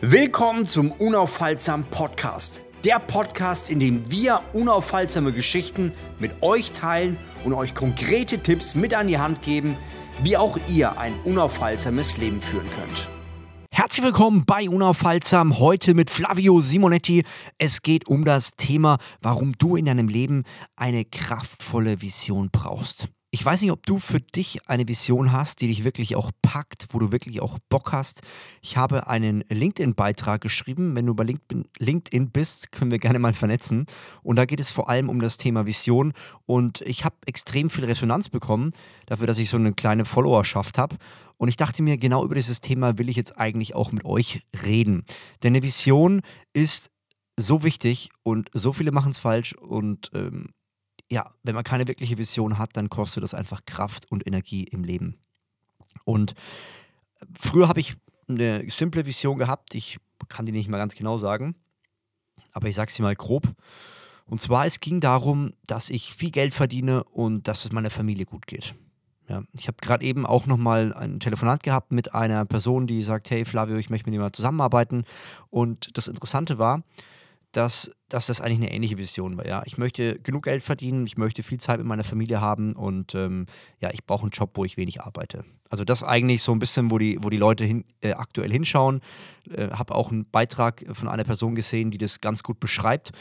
Willkommen 0.00 0.64
zum 0.64 0.92
Unaufhaltsam 0.92 1.82
Podcast. 1.90 2.62
Der 2.84 3.00
Podcast, 3.00 3.68
in 3.68 3.80
dem 3.80 4.08
wir 4.08 4.42
unaufhaltsame 4.52 5.32
Geschichten 5.32 5.90
mit 6.20 6.40
euch 6.40 6.70
teilen 6.70 7.16
und 7.44 7.52
euch 7.52 7.74
konkrete 7.74 8.38
Tipps 8.38 8.76
mit 8.76 8.94
an 8.94 9.08
die 9.08 9.18
Hand 9.18 9.42
geben, 9.42 9.76
wie 10.22 10.36
auch 10.36 10.56
ihr 10.68 10.96
ein 11.00 11.14
unaufhaltsames 11.24 12.16
Leben 12.16 12.40
führen 12.40 12.70
könnt. 12.76 13.10
Herzlich 13.72 14.04
willkommen 14.04 14.44
bei 14.46 14.68
Unaufhaltsam, 14.68 15.58
heute 15.58 15.94
mit 15.94 16.10
Flavio 16.10 16.60
Simonetti. 16.60 17.24
Es 17.58 17.82
geht 17.82 18.06
um 18.06 18.24
das 18.24 18.52
Thema, 18.52 18.98
warum 19.20 19.54
du 19.58 19.74
in 19.74 19.86
deinem 19.86 20.06
Leben 20.06 20.44
eine 20.76 21.06
kraftvolle 21.06 22.00
Vision 22.02 22.50
brauchst. 22.52 23.08
Ich 23.30 23.44
weiß 23.44 23.60
nicht, 23.60 23.72
ob 23.72 23.84
du 23.84 23.98
für 23.98 24.20
dich 24.20 24.70
eine 24.70 24.88
Vision 24.88 25.32
hast, 25.32 25.60
die 25.60 25.66
dich 25.66 25.84
wirklich 25.84 26.16
auch 26.16 26.30
packt, 26.40 26.86
wo 26.92 26.98
du 26.98 27.12
wirklich 27.12 27.42
auch 27.42 27.58
Bock 27.68 27.92
hast. 27.92 28.22
Ich 28.62 28.78
habe 28.78 29.06
einen 29.06 29.44
LinkedIn-Beitrag 29.50 30.40
geschrieben. 30.40 30.96
Wenn 30.96 31.04
du 31.04 31.14
bei 31.14 31.26
LinkedIn 31.78 32.30
bist, 32.30 32.72
können 32.72 32.90
wir 32.90 32.98
gerne 32.98 33.18
mal 33.18 33.34
vernetzen. 33.34 33.84
Und 34.22 34.36
da 34.36 34.46
geht 34.46 34.60
es 34.60 34.70
vor 34.70 34.88
allem 34.88 35.10
um 35.10 35.20
das 35.20 35.36
Thema 35.36 35.66
Vision. 35.66 36.14
Und 36.46 36.80
ich 36.80 37.04
habe 37.04 37.16
extrem 37.26 37.68
viel 37.68 37.84
Resonanz 37.84 38.30
bekommen 38.30 38.70
dafür, 39.04 39.26
dass 39.26 39.38
ich 39.38 39.50
so 39.50 39.58
eine 39.58 39.74
kleine 39.74 40.06
Followerschaft 40.06 40.78
habe. 40.78 40.96
Und 41.36 41.48
ich 41.48 41.56
dachte 41.56 41.82
mir, 41.82 41.98
genau 41.98 42.24
über 42.24 42.34
dieses 42.34 42.62
Thema 42.62 42.96
will 42.96 43.10
ich 43.10 43.16
jetzt 43.16 43.38
eigentlich 43.38 43.74
auch 43.74 43.92
mit 43.92 44.06
euch 44.06 44.40
reden. 44.64 45.04
Denn 45.42 45.52
eine 45.52 45.62
Vision 45.62 46.22
ist 46.54 46.90
so 47.36 47.62
wichtig 47.62 48.08
und 48.22 48.48
so 48.54 48.72
viele 48.72 48.90
machen 48.90 49.10
es 49.10 49.18
falsch 49.18 49.52
und 49.52 50.10
ähm, 50.14 50.48
ja, 51.10 51.32
wenn 51.42 51.54
man 51.54 51.64
keine 51.64 51.88
wirkliche 51.88 52.18
Vision 52.18 52.58
hat, 52.58 52.76
dann 52.76 52.90
kostet 52.90 53.22
das 53.22 53.34
einfach 53.34 53.64
Kraft 53.64 54.10
und 54.10 54.26
Energie 54.26 54.64
im 54.64 54.84
Leben. 54.84 55.18
Und 56.04 56.34
früher 57.38 57.68
habe 57.68 57.80
ich 57.80 57.96
eine 58.28 58.68
simple 58.68 59.06
Vision 59.06 59.38
gehabt, 59.38 59.74
ich 59.74 59.98
kann 60.28 60.46
die 60.46 60.52
nicht 60.52 60.68
mal 60.68 60.78
ganz 60.78 60.94
genau 60.94 61.18
sagen, 61.18 61.54
aber 62.52 62.68
ich 62.68 62.74
sage 62.74 62.92
sie 62.92 63.02
mal 63.02 63.16
grob. 63.16 63.46
Und 64.26 64.40
zwar, 64.40 64.66
es 64.66 64.80
ging 64.80 65.00
darum, 65.00 65.54
dass 65.66 65.88
ich 65.88 66.12
viel 66.12 66.30
Geld 66.30 66.52
verdiene 66.52 67.04
und 67.04 67.48
dass 67.48 67.64
es 67.64 67.72
meiner 67.72 67.90
Familie 67.90 68.26
gut 68.26 68.46
geht. 68.46 68.74
Ja, 69.28 69.42
ich 69.52 69.68
habe 69.68 69.76
gerade 69.80 70.04
eben 70.04 70.26
auch 70.26 70.46
nochmal 70.46 70.94
ein 70.94 71.20
Telefonat 71.20 71.62
gehabt 71.62 71.92
mit 71.92 72.14
einer 72.14 72.44
Person, 72.46 72.86
die 72.86 73.02
sagt, 73.02 73.30
hey 73.30 73.44
Flavio, 73.44 73.76
ich 73.76 73.90
möchte 73.90 74.08
mit 74.08 74.14
dir 74.14 74.22
mal 74.22 74.32
zusammenarbeiten. 74.32 75.04
Und 75.50 75.96
das 75.96 76.08
Interessante 76.08 76.58
war, 76.58 76.82
dass, 77.52 77.90
dass 78.08 78.26
das 78.26 78.40
eigentlich 78.40 78.58
eine 78.58 78.72
ähnliche 78.72 78.98
Vision 78.98 79.36
war. 79.36 79.46
Ja? 79.46 79.62
Ich 79.64 79.78
möchte 79.78 80.18
genug 80.20 80.44
Geld 80.44 80.62
verdienen, 80.62 81.06
ich 81.06 81.16
möchte 81.16 81.42
viel 81.42 81.58
Zeit 81.58 81.78
mit 81.78 81.86
meiner 81.86 82.04
Familie 82.04 82.40
haben 82.40 82.74
und 82.74 83.14
ähm, 83.14 83.46
ja, 83.80 83.90
ich 83.92 84.04
brauche 84.04 84.22
einen 84.22 84.30
Job, 84.30 84.50
wo 84.54 84.64
ich 84.64 84.76
wenig 84.76 85.00
arbeite. 85.00 85.44
Also 85.70 85.84
das 85.84 86.02
ist 86.02 86.08
eigentlich 86.08 86.42
so 86.42 86.52
ein 86.52 86.58
bisschen, 86.58 86.90
wo 86.90 86.98
die, 86.98 87.18
wo 87.22 87.30
die 87.30 87.36
Leute 87.36 87.64
hin, 87.64 87.84
äh, 88.00 88.12
aktuell 88.12 88.52
hinschauen. 88.52 89.00
Äh, 89.50 89.70
Habe 89.70 89.94
auch 89.94 90.10
einen 90.10 90.28
Beitrag 90.30 90.84
von 90.92 91.08
einer 91.08 91.24
Person 91.24 91.54
gesehen, 91.54 91.90
die 91.90 91.98
das 91.98 92.20
ganz 92.20 92.42
gut 92.42 92.60
beschreibt, 92.60 93.12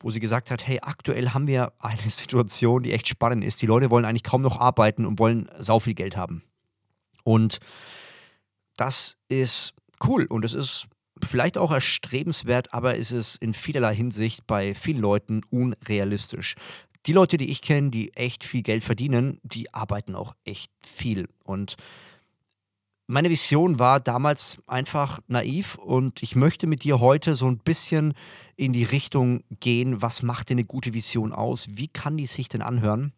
wo 0.00 0.10
sie 0.10 0.20
gesagt 0.20 0.50
hat, 0.50 0.66
hey, 0.66 0.78
aktuell 0.82 1.30
haben 1.30 1.46
wir 1.46 1.72
eine 1.78 2.00
Situation, 2.08 2.82
die 2.82 2.92
echt 2.92 3.08
spannend 3.08 3.44
ist. 3.44 3.62
Die 3.62 3.66
Leute 3.66 3.90
wollen 3.90 4.04
eigentlich 4.04 4.24
kaum 4.24 4.42
noch 4.42 4.58
arbeiten 4.58 5.06
und 5.06 5.18
wollen 5.18 5.48
sau 5.58 5.80
viel 5.80 5.94
Geld 5.94 6.16
haben. 6.16 6.42
Und 7.24 7.58
das 8.76 9.18
ist 9.28 9.74
cool 10.04 10.26
und 10.26 10.44
es 10.44 10.54
ist 10.54 10.88
vielleicht 11.24 11.58
auch 11.58 11.70
erstrebenswert, 11.70 12.72
aber 12.72 12.96
ist 12.96 13.12
es 13.12 13.36
in 13.36 13.54
vielerlei 13.54 13.94
Hinsicht 13.94 14.46
bei 14.46 14.74
vielen 14.74 15.00
Leuten 15.00 15.42
unrealistisch. 15.50 16.56
Die 17.06 17.12
Leute, 17.12 17.36
die 17.36 17.50
ich 17.50 17.62
kenne, 17.62 17.90
die 17.90 18.14
echt 18.16 18.44
viel 18.44 18.62
Geld 18.62 18.84
verdienen, 18.84 19.38
die 19.42 19.74
arbeiten 19.74 20.14
auch 20.14 20.34
echt 20.44 20.70
viel. 20.86 21.28
Und 21.42 21.76
meine 23.08 23.30
Vision 23.30 23.78
war 23.78 24.00
damals 24.00 24.58
einfach 24.66 25.20
naiv 25.26 25.74
und 25.74 26.22
ich 26.22 26.36
möchte 26.36 26.66
mit 26.66 26.84
dir 26.84 27.00
heute 27.00 27.34
so 27.34 27.46
ein 27.46 27.58
bisschen 27.58 28.14
in 28.56 28.72
die 28.72 28.84
Richtung 28.84 29.42
gehen, 29.60 30.00
was 30.00 30.22
macht 30.22 30.50
denn 30.50 30.58
eine 30.58 30.64
gute 30.64 30.94
Vision 30.94 31.32
aus? 31.32 31.68
Wie 31.72 31.88
kann 31.88 32.16
die 32.16 32.26
sich 32.26 32.48
denn 32.48 32.62
anhören? 32.62 33.12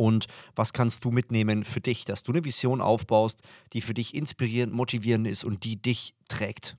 Und 0.00 0.28
was 0.56 0.72
kannst 0.72 1.04
du 1.04 1.10
mitnehmen 1.10 1.62
für 1.62 1.82
dich, 1.82 2.06
dass 2.06 2.22
du 2.22 2.32
eine 2.32 2.42
Vision 2.42 2.80
aufbaust, 2.80 3.42
die 3.74 3.82
für 3.82 3.92
dich 3.92 4.14
inspirierend, 4.14 4.72
motivierend 4.72 5.26
ist 5.26 5.44
und 5.44 5.62
die 5.62 5.76
dich 5.76 6.14
trägt? 6.26 6.74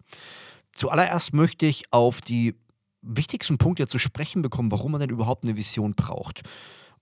Zuallererst 0.72 1.32
möchte 1.32 1.68
ich 1.68 1.94
auf 1.94 2.20
die 2.20 2.56
wichtigsten 3.04 3.60
Punkte 3.60 3.86
zu 3.86 4.00
sprechen 4.00 4.42
bekommen, 4.42 4.72
warum 4.72 4.94
man 4.94 5.02
denn 5.02 5.12
überhaupt 5.12 5.44
eine 5.44 5.56
Vision 5.56 5.94
braucht. 5.94 6.42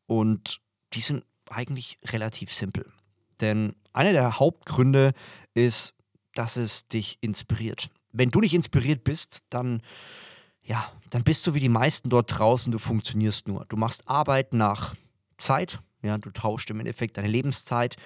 Und 0.08 0.60
die 0.92 1.00
sind 1.00 1.24
eigentlich 1.50 1.98
relativ 2.08 2.52
simpel. 2.52 2.92
Denn 3.40 3.78
einer 3.94 4.12
der 4.12 4.40
Hauptgründe 4.40 5.14
ist, 5.54 5.94
dass 6.34 6.58
es 6.58 6.86
dich 6.90 7.18
inspiriert. 7.22 7.90
Wenn 8.12 8.30
du 8.30 8.42
nicht 8.42 8.54
inspiriert 8.54 9.06
bist, 9.06 9.46
dann 9.50 9.82
ja, 10.66 10.92
dann 11.12 11.24
bist 11.24 11.48
du 11.48 11.54
wie 11.54 11.62
die 11.62 11.70
meisten 11.70 12.10
dort 12.10 12.38
draußen, 12.38 12.74
du 12.74 12.78
funktionierst 12.78 13.48
nur. 13.48 13.66
Du 13.70 13.78
machst 13.78 14.06
Arbeit 14.06 14.52
nach 14.52 14.96
Zeit, 15.38 15.80
ja, 16.02 16.18
du 16.18 16.32
tauschst 16.32 16.70
im 16.70 16.80
Endeffekt 16.80 17.18
deine 17.18 17.28
Lebenszeit 17.28 17.98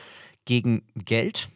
gegen 0.46 0.84
Geld. 0.96 1.50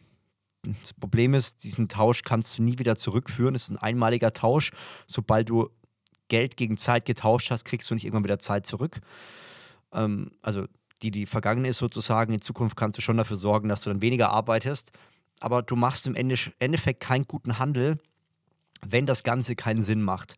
Das 0.62 0.92
Problem 0.92 1.34
ist, 1.34 1.64
diesen 1.64 1.88
Tausch 1.88 2.22
kannst 2.22 2.58
du 2.58 2.62
nie 2.62 2.78
wieder 2.78 2.96
zurückführen. 2.96 3.54
Es 3.54 3.64
ist 3.64 3.70
ein 3.70 3.78
einmaliger 3.78 4.32
Tausch. 4.32 4.72
Sobald 5.06 5.48
du 5.48 5.70
Geld 6.28 6.56
gegen 6.56 6.76
Zeit 6.76 7.04
getauscht 7.04 7.50
hast, 7.50 7.64
kriegst 7.64 7.90
du 7.90 7.94
nicht 7.94 8.04
irgendwann 8.04 8.24
wieder 8.24 8.38
Zeit 8.38 8.66
zurück. 8.66 9.00
Ähm, 9.92 10.32
also 10.42 10.66
die, 11.02 11.10
die 11.10 11.26
vergangen 11.26 11.64
ist 11.64 11.78
sozusagen. 11.78 12.32
In 12.32 12.40
Zukunft 12.40 12.76
kannst 12.76 12.98
du 12.98 13.02
schon 13.02 13.16
dafür 13.16 13.36
sorgen, 13.36 13.68
dass 13.68 13.82
du 13.82 13.90
dann 13.90 14.02
weniger 14.02 14.30
arbeitest. 14.30 14.92
Aber 15.40 15.62
du 15.62 15.76
machst 15.76 16.06
im 16.06 16.16
Endeffekt 16.16 17.00
keinen 17.00 17.26
guten 17.26 17.58
Handel, 17.58 17.98
wenn 18.84 19.06
das 19.06 19.22
Ganze 19.22 19.54
keinen 19.54 19.82
Sinn 19.82 20.02
macht. 20.02 20.34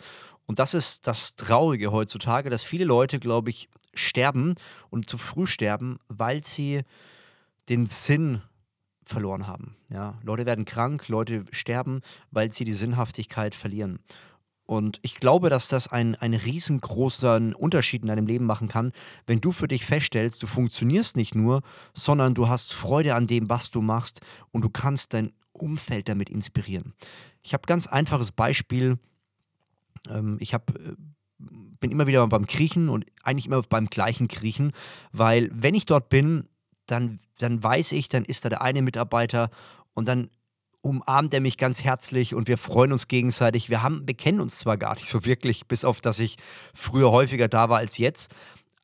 Und 0.47 0.59
das 0.59 0.75
ist 0.75 1.07
das 1.07 1.37
Traurige 1.37 1.93
heutzutage, 1.93 2.51
dass 2.51 2.63
viele 2.63 2.85
Leute, 2.85 3.19
glaube 3.19 3.51
ich, 3.51 3.69
sterben 3.95 4.55
und 4.91 5.09
zu 5.09 5.19
früh 5.19 5.47
sterben, 5.47 5.99
weil 6.09 6.45
sie 6.45 6.83
den 7.69 7.87
Sinn 7.87 8.43
verloren 9.05 9.47
haben. 9.47 9.77
Ja, 9.89 10.19
Leute 10.23 10.47
werden 10.47 10.65
krank, 10.65 11.09
Leute 11.09 11.45
sterben, 11.51 12.01
weil 12.31 12.53
sie 12.53 12.65
die 12.65 12.73
Sinnhaftigkeit 12.73 13.55
verlieren. 13.55 13.99
Und 14.71 15.01
ich 15.03 15.17
glaube, 15.17 15.51
dass 15.51 15.67
das 15.67 15.89
einen, 15.89 16.15
einen 16.15 16.39
riesengroßen 16.39 17.57
Unterschied 17.57 18.03
in 18.03 18.09
deinem 18.09 18.29
Leben 18.29 18.45
machen 18.45 18.69
kann, 18.69 18.93
wenn 19.27 19.41
du 19.41 19.51
für 19.51 19.67
dich 19.67 19.85
feststellst, 19.85 20.41
du 20.45 20.47
funktionierst 20.47 21.17
nicht 21.17 21.35
nur, 21.35 21.63
sondern 21.93 22.35
du 22.35 22.49
hast 22.49 22.73
Freude 22.73 23.17
an 23.17 23.27
dem, 23.27 23.51
was 23.51 23.73
du 23.73 23.83
machst 23.83 24.21
und 24.53 24.63
du 24.63 24.71
kannst 24.71 25.13
dein 25.13 25.33
Umfeld 25.53 26.09
damit 26.09 26.31
inspirieren. 26.31 26.95
Ich 27.43 27.53
habe 27.53 27.67
ganz 27.67 27.89
einfaches 27.89 28.31
Beispiel. 28.31 29.01
Ähm, 30.09 30.37
ich 30.39 30.55
habe 30.55 30.73
äh, 30.75 30.95
bin 31.81 31.91
immer 31.91 32.07
wieder 32.07 32.27
beim 32.27 32.47
Kriechen 32.47 32.89
und 32.89 33.07
eigentlich 33.23 33.47
immer 33.47 33.63
beim 33.63 33.87
gleichen 33.87 34.29
Kriechen, 34.29 34.73
weil 35.13 35.49
wenn 35.53 35.75
ich 35.75 35.87
dort 35.87 36.09
bin, 36.09 36.49
dann, 36.87 37.21
dann 37.39 37.63
weiß 37.63 37.93
ich, 37.93 38.09
dann 38.09 38.25
ist 38.25 38.45
da 38.45 38.49
der 38.49 38.63
eine 38.63 38.83
Mitarbeiter 38.83 39.51
und 39.95 40.09
dann 40.09 40.29
umarmt 40.83 41.35
er 41.35 41.41
mich 41.41 41.59
ganz 41.59 41.85
herzlich 41.85 42.35
und 42.35 42.49
wir 42.49 42.59
freuen 42.59 42.93
uns 42.93 43.09
gegenseitig. 43.09 43.69
Wir 43.69 43.83
haben, 43.83 44.07
wir 44.07 44.15
kennen 44.15 44.41
uns 44.41 44.59
zwar 44.59 44.77
gar 44.77 44.95
nicht 44.95 45.09
so 45.09 45.25
wirklich, 45.25 45.67
bis 45.67 45.85
auf 45.85 46.01
dass 46.01 46.19
ich 46.21 46.37
früher 46.75 47.11
häufiger 47.11 47.49
da 47.49 47.69
war 47.69 47.79
als 47.79 47.99
jetzt, 47.99 48.35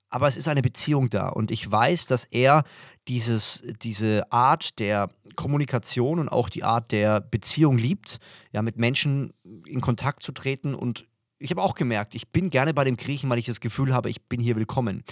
aber 0.09 0.29
es 0.29 0.37
ist 0.37 0.49
eine 0.49 0.63
Beziehung 0.63 1.11
da 1.11 1.29
und 1.29 1.51
ich 1.51 1.71
weiß, 1.71 2.07
dass 2.07 2.25
er 2.25 2.65
dieses, 3.09 3.63
diese 3.83 4.31
Art 4.33 4.79
der 4.79 5.11
Kommunikation 5.37 6.19
und 6.19 6.29
auch 6.29 6.49
die 6.49 6.65
Art 6.65 6.93
der 6.93 7.21
Beziehung 7.21 7.79
liebt, 7.79 8.19
ja, 8.53 8.63
mit 8.63 8.79
Menschen 8.79 9.33
in 9.67 9.81
Kontakt 9.81 10.23
zu 10.23 10.33
treten 10.33 10.75
und 10.75 11.07
ich 11.39 11.51
habe 11.51 11.63
auch 11.63 11.75
gemerkt, 11.75 12.15
ich 12.15 12.29
bin 12.29 12.51
gerne 12.51 12.75
bei 12.75 12.85
dem 12.85 12.97
Griechen, 12.97 13.29
weil 13.29 13.39
ich 13.39 13.47
das 13.47 13.61
Gefühl 13.61 13.93
habe, 13.93 14.11
ich 14.11 14.23
bin 14.23 14.41
hier 14.41 14.57
willkommen. 14.57 15.05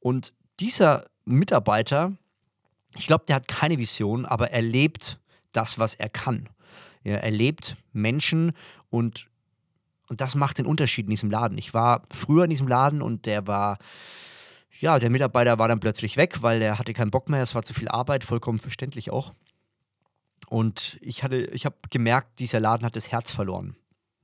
Und 0.00 0.32
dieser 0.60 1.04
Mitarbeiter, 1.24 2.12
ich 2.96 3.06
glaube, 3.06 3.24
der 3.28 3.36
hat 3.36 3.48
keine 3.48 3.78
Vision, 3.78 4.24
aber 4.24 4.50
er 4.52 4.62
lebt 4.62 5.18
das, 5.52 5.78
was 5.78 5.94
er 5.94 6.08
kann. 6.08 6.48
Er 7.04 7.30
lebt 7.30 7.76
Menschen 7.92 8.52
und, 8.90 9.28
und 10.08 10.20
das 10.20 10.34
macht 10.34 10.58
den 10.58 10.66
Unterschied 10.66 11.06
in 11.06 11.10
diesem 11.10 11.30
Laden. 11.30 11.56
Ich 11.56 11.72
war 11.72 12.02
früher 12.10 12.44
in 12.44 12.50
diesem 12.50 12.66
Laden 12.66 13.00
und 13.00 13.26
der 13.26 13.46
war, 13.46 13.78
ja, 14.80 14.98
der 14.98 15.10
Mitarbeiter 15.10 15.58
war 15.58 15.68
dann 15.68 15.78
plötzlich 15.78 16.16
weg, 16.16 16.42
weil 16.42 16.60
er 16.60 16.78
hatte 16.78 16.94
keinen 16.94 17.12
Bock 17.12 17.28
mehr, 17.28 17.42
es 17.42 17.54
war 17.54 17.62
zu 17.62 17.74
viel 17.74 17.88
Arbeit, 17.88 18.24
vollkommen 18.24 18.58
verständlich 18.58 19.12
auch. 19.12 19.34
Und 20.48 20.98
ich 21.00 21.22
ich 21.22 21.64
habe 21.64 21.76
gemerkt, 21.90 22.40
dieser 22.40 22.60
Laden 22.60 22.84
hat 22.84 22.96
das 22.96 23.12
Herz 23.12 23.30
verloren. 23.32 23.76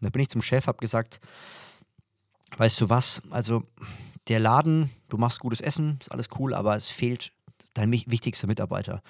Da 0.02 0.10
bin 0.10 0.22
ich 0.22 0.28
zum 0.28 0.42
Chef, 0.42 0.66
habe 0.66 0.78
gesagt, 0.78 1.20
weißt 2.56 2.80
du 2.80 2.88
was, 2.88 3.22
also 3.30 3.64
der 4.28 4.40
Laden, 4.40 4.90
du 5.08 5.16
machst 5.16 5.40
gutes 5.40 5.60
Essen, 5.60 5.98
ist 6.00 6.12
alles 6.12 6.28
cool, 6.38 6.54
aber 6.54 6.76
es 6.76 6.90
fehlt 6.90 7.32
dein 7.74 7.90
wichtigster 7.90 8.46
Mitarbeiter. 8.46 9.02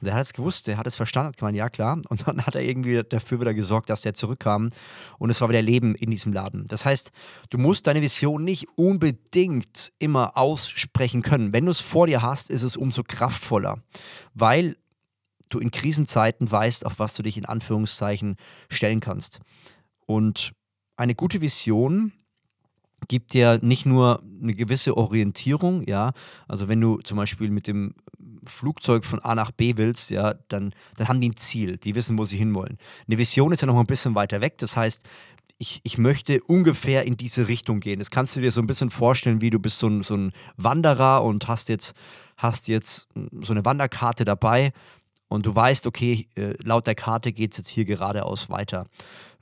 Und 0.00 0.06
er 0.06 0.14
hat 0.14 0.22
es 0.22 0.32
gewusst, 0.32 0.66
der 0.66 0.76
hat 0.76 0.86
es 0.86 0.96
verstanden, 0.96 1.28
hat 1.28 1.36
gemeint, 1.38 1.56
ja 1.56 1.70
klar. 1.70 2.00
Und 2.08 2.26
dann 2.26 2.44
hat 2.44 2.54
er 2.54 2.62
irgendwie 2.62 3.02
dafür 3.02 3.40
wieder 3.40 3.54
gesorgt, 3.54 3.88
dass 3.88 4.02
der 4.02 4.14
zurückkam 4.14 4.70
und 5.18 5.30
es 5.30 5.40
war 5.40 5.48
wieder 5.48 5.62
Leben 5.62 5.94
in 5.94 6.10
diesem 6.10 6.32
Laden. 6.32 6.66
Das 6.68 6.84
heißt, 6.84 7.12
du 7.48 7.58
musst 7.58 7.86
deine 7.86 8.02
Vision 8.02 8.44
nicht 8.44 8.68
unbedingt 8.76 9.92
immer 9.98 10.36
aussprechen 10.36 11.22
können. 11.22 11.52
Wenn 11.52 11.64
du 11.64 11.70
es 11.70 11.80
vor 11.80 12.06
dir 12.06 12.22
hast, 12.22 12.50
ist 12.50 12.62
es 12.62 12.76
umso 12.76 13.02
kraftvoller, 13.02 13.78
weil 14.34 14.76
du 15.48 15.58
in 15.58 15.70
Krisenzeiten 15.70 16.50
weißt, 16.50 16.86
auf 16.86 16.98
was 16.98 17.14
du 17.14 17.22
dich 17.22 17.36
in 17.36 17.46
Anführungszeichen 17.46 18.36
stellen 18.68 19.00
kannst. 19.00 19.40
Und 20.10 20.54
eine 20.96 21.14
gute 21.14 21.40
Vision 21.40 22.10
gibt 23.06 23.32
dir 23.32 23.60
nicht 23.62 23.86
nur 23.86 24.20
eine 24.42 24.56
gewisse 24.56 24.96
Orientierung, 24.96 25.86
ja, 25.86 26.10
also 26.48 26.66
wenn 26.66 26.80
du 26.80 26.98
zum 27.02 27.16
Beispiel 27.16 27.48
mit 27.48 27.68
dem 27.68 27.94
Flugzeug 28.44 29.04
von 29.04 29.20
A 29.20 29.36
nach 29.36 29.52
B 29.52 29.76
willst, 29.76 30.10
ja, 30.10 30.34
dann, 30.48 30.74
dann 30.96 31.06
haben 31.06 31.20
die 31.20 31.28
ein 31.28 31.36
Ziel, 31.36 31.76
die 31.76 31.94
wissen, 31.94 32.18
wo 32.18 32.24
sie 32.24 32.38
hinwollen. 32.38 32.76
Eine 33.06 33.18
Vision 33.18 33.52
ist 33.52 33.60
ja 33.60 33.68
noch 33.68 33.78
ein 33.78 33.86
bisschen 33.86 34.16
weiter 34.16 34.40
weg, 34.40 34.58
das 34.58 34.76
heißt, 34.76 35.04
ich, 35.58 35.80
ich 35.84 35.96
möchte 35.96 36.42
ungefähr 36.42 37.04
in 37.04 37.16
diese 37.16 37.46
Richtung 37.46 37.78
gehen. 37.78 38.00
Das 38.00 38.10
kannst 38.10 38.34
du 38.34 38.40
dir 38.40 38.50
so 38.50 38.60
ein 38.60 38.66
bisschen 38.66 38.90
vorstellen, 38.90 39.42
wie 39.42 39.50
du 39.50 39.60
bist 39.60 39.78
so 39.78 39.86
ein, 39.86 40.02
so 40.02 40.16
ein 40.16 40.32
Wanderer 40.56 41.22
und 41.22 41.46
hast 41.46 41.68
jetzt, 41.68 41.94
hast 42.36 42.66
jetzt 42.66 43.06
so 43.42 43.52
eine 43.52 43.64
Wanderkarte 43.64 44.24
dabei 44.24 44.72
und 45.30 45.46
du 45.46 45.54
weißt, 45.54 45.86
okay, 45.86 46.26
äh, 46.34 46.54
laut 46.62 46.88
der 46.88 46.96
Karte 46.96 47.32
geht 47.32 47.52
es 47.52 47.58
jetzt 47.58 47.68
hier 47.68 47.84
geradeaus 47.84 48.50
weiter. 48.50 48.86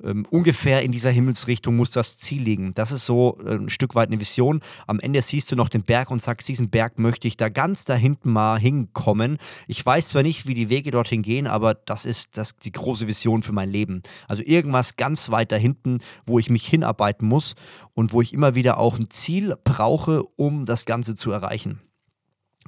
Ähm, 0.05 0.26
ungefähr 0.31 0.82
in 0.82 0.93
dieser 0.93 1.11
Himmelsrichtung 1.11 1.76
muss 1.76 1.90
das 1.90 2.19
Ziel 2.19 2.43
liegen. 2.43 2.75
Das 2.75 2.93
ist 2.93 3.06
so 3.06 3.38
äh, 3.43 3.55
ein 3.55 3.70
Stück 3.70 3.94
weit 3.94 4.08
eine 4.08 4.20
Vision. 4.20 4.61
Am 4.87 5.00
Ende 5.00 5.23
siehst 5.23 5.50
du 5.50 5.56
noch 5.56 5.70
den 5.70 5.82
Berg 5.82 6.11
und 6.11 6.20
sagst, 6.20 6.46
diesen 6.46 6.69
Berg 6.69 6.99
möchte 6.99 7.26
ich 7.26 7.38
da 7.38 7.49
ganz 7.49 7.87
da 7.87 7.94
hinten 7.94 8.31
mal 8.31 8.58
hinkommen. 8.58 9.38
Ich 9.67 9.85
weiß 9.85 10.11
zwar 10.11 10.23
nicht, 10.23 10.46
wie 10.46 10.52
die 10.52 10.69
Wege 10.69 10.90
dorthin 10.90 11.23
gehen, 11.23 11.46
aber 11.46 11.73
das 11.73 12.05
ist 12.05 12.37
das, 12.37 12.56
die 12.56 12.73
große 12.73 13.08
Vision 13.08 13.43
für 13.43 13.52
mein 13.52 13.70
Leben. 13.70 14.02
Also 14.29 14.43
irgendwas 14.44 14.96
ganz 14.96 15.31
weit 15.31 15.52
da 15.52 15.56
hinten, 15.56 16.00
wo 16.26 16.38
ich 16.38 16.50
mich 16.50 16.67
hinarbeiten 16.67 17.26
muss 17.26 17.55
und 17.94 18.12
wo 18.12 18.20
ich 18.20 18.34
immer 18.34 18.55
wieder 18.55 18.76
auch 18.76 18.99
ein 18.99 19.08
Ziel 19.08 19.56
brauche, 19.64 20.23
um 20.37 20.67
das 20.67 20.84
Ganze 20.84 21.14
zu 21.14 21.32
erreichen. 21.32 21.81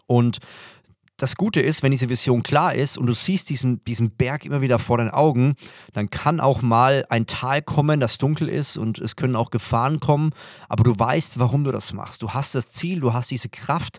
Und 0.06 0.38
das 1.22 1.36
Gute 1.36 1.60
ist, 1.60 1.82
wenn 1.82 1.90
diese 1.90 2.08
Vision 2.08 2.42
klar 2.42 2.74
ist 2.74 2.96
und 2.96 3.06
du 3.06 3.14
siehst 3.14 3.50
diesen, 3.50 3.84
diesen 3.84 4.10
Berg 4.10 4.44
immer 4.44 4.60
wieder 4.60 4.78
vor 4.78 4.98
deinen 4.98 5.10
Augen, 5.10 5.54
dann 5.92 6.10
kann 6.10 6.40
auch 6.40 6.62
mal 6.62 7.04
ein 7.10 7.26
Tal 7.26 7.62
kommen, 7.62 8.00
das 8.00 8.18
dunkel 8.18 8.48
ist 8.48 8.76
und 8.76 8.98
es 8.98 9.16
können 9.16 9.36
auch 9.36 9.50
Gefahren 9.50 10.00
kommen, 10.00 10.32
aber 10.68 10.84
du 10.84 10.98
weißt, 10.98 11.38
warum 11.38 11.64
du 11.64 11.72
das 11.72 11.92
machst. 11.92 12.22
Du 12.22 12.30
hast 12.30 12.54
das 12.54 12.70
Ziel, 12.70 13.00
du 13.00 13.12
hast 13.12 13.30
diese 13.30 13.48
Kraft. 13.48 13.98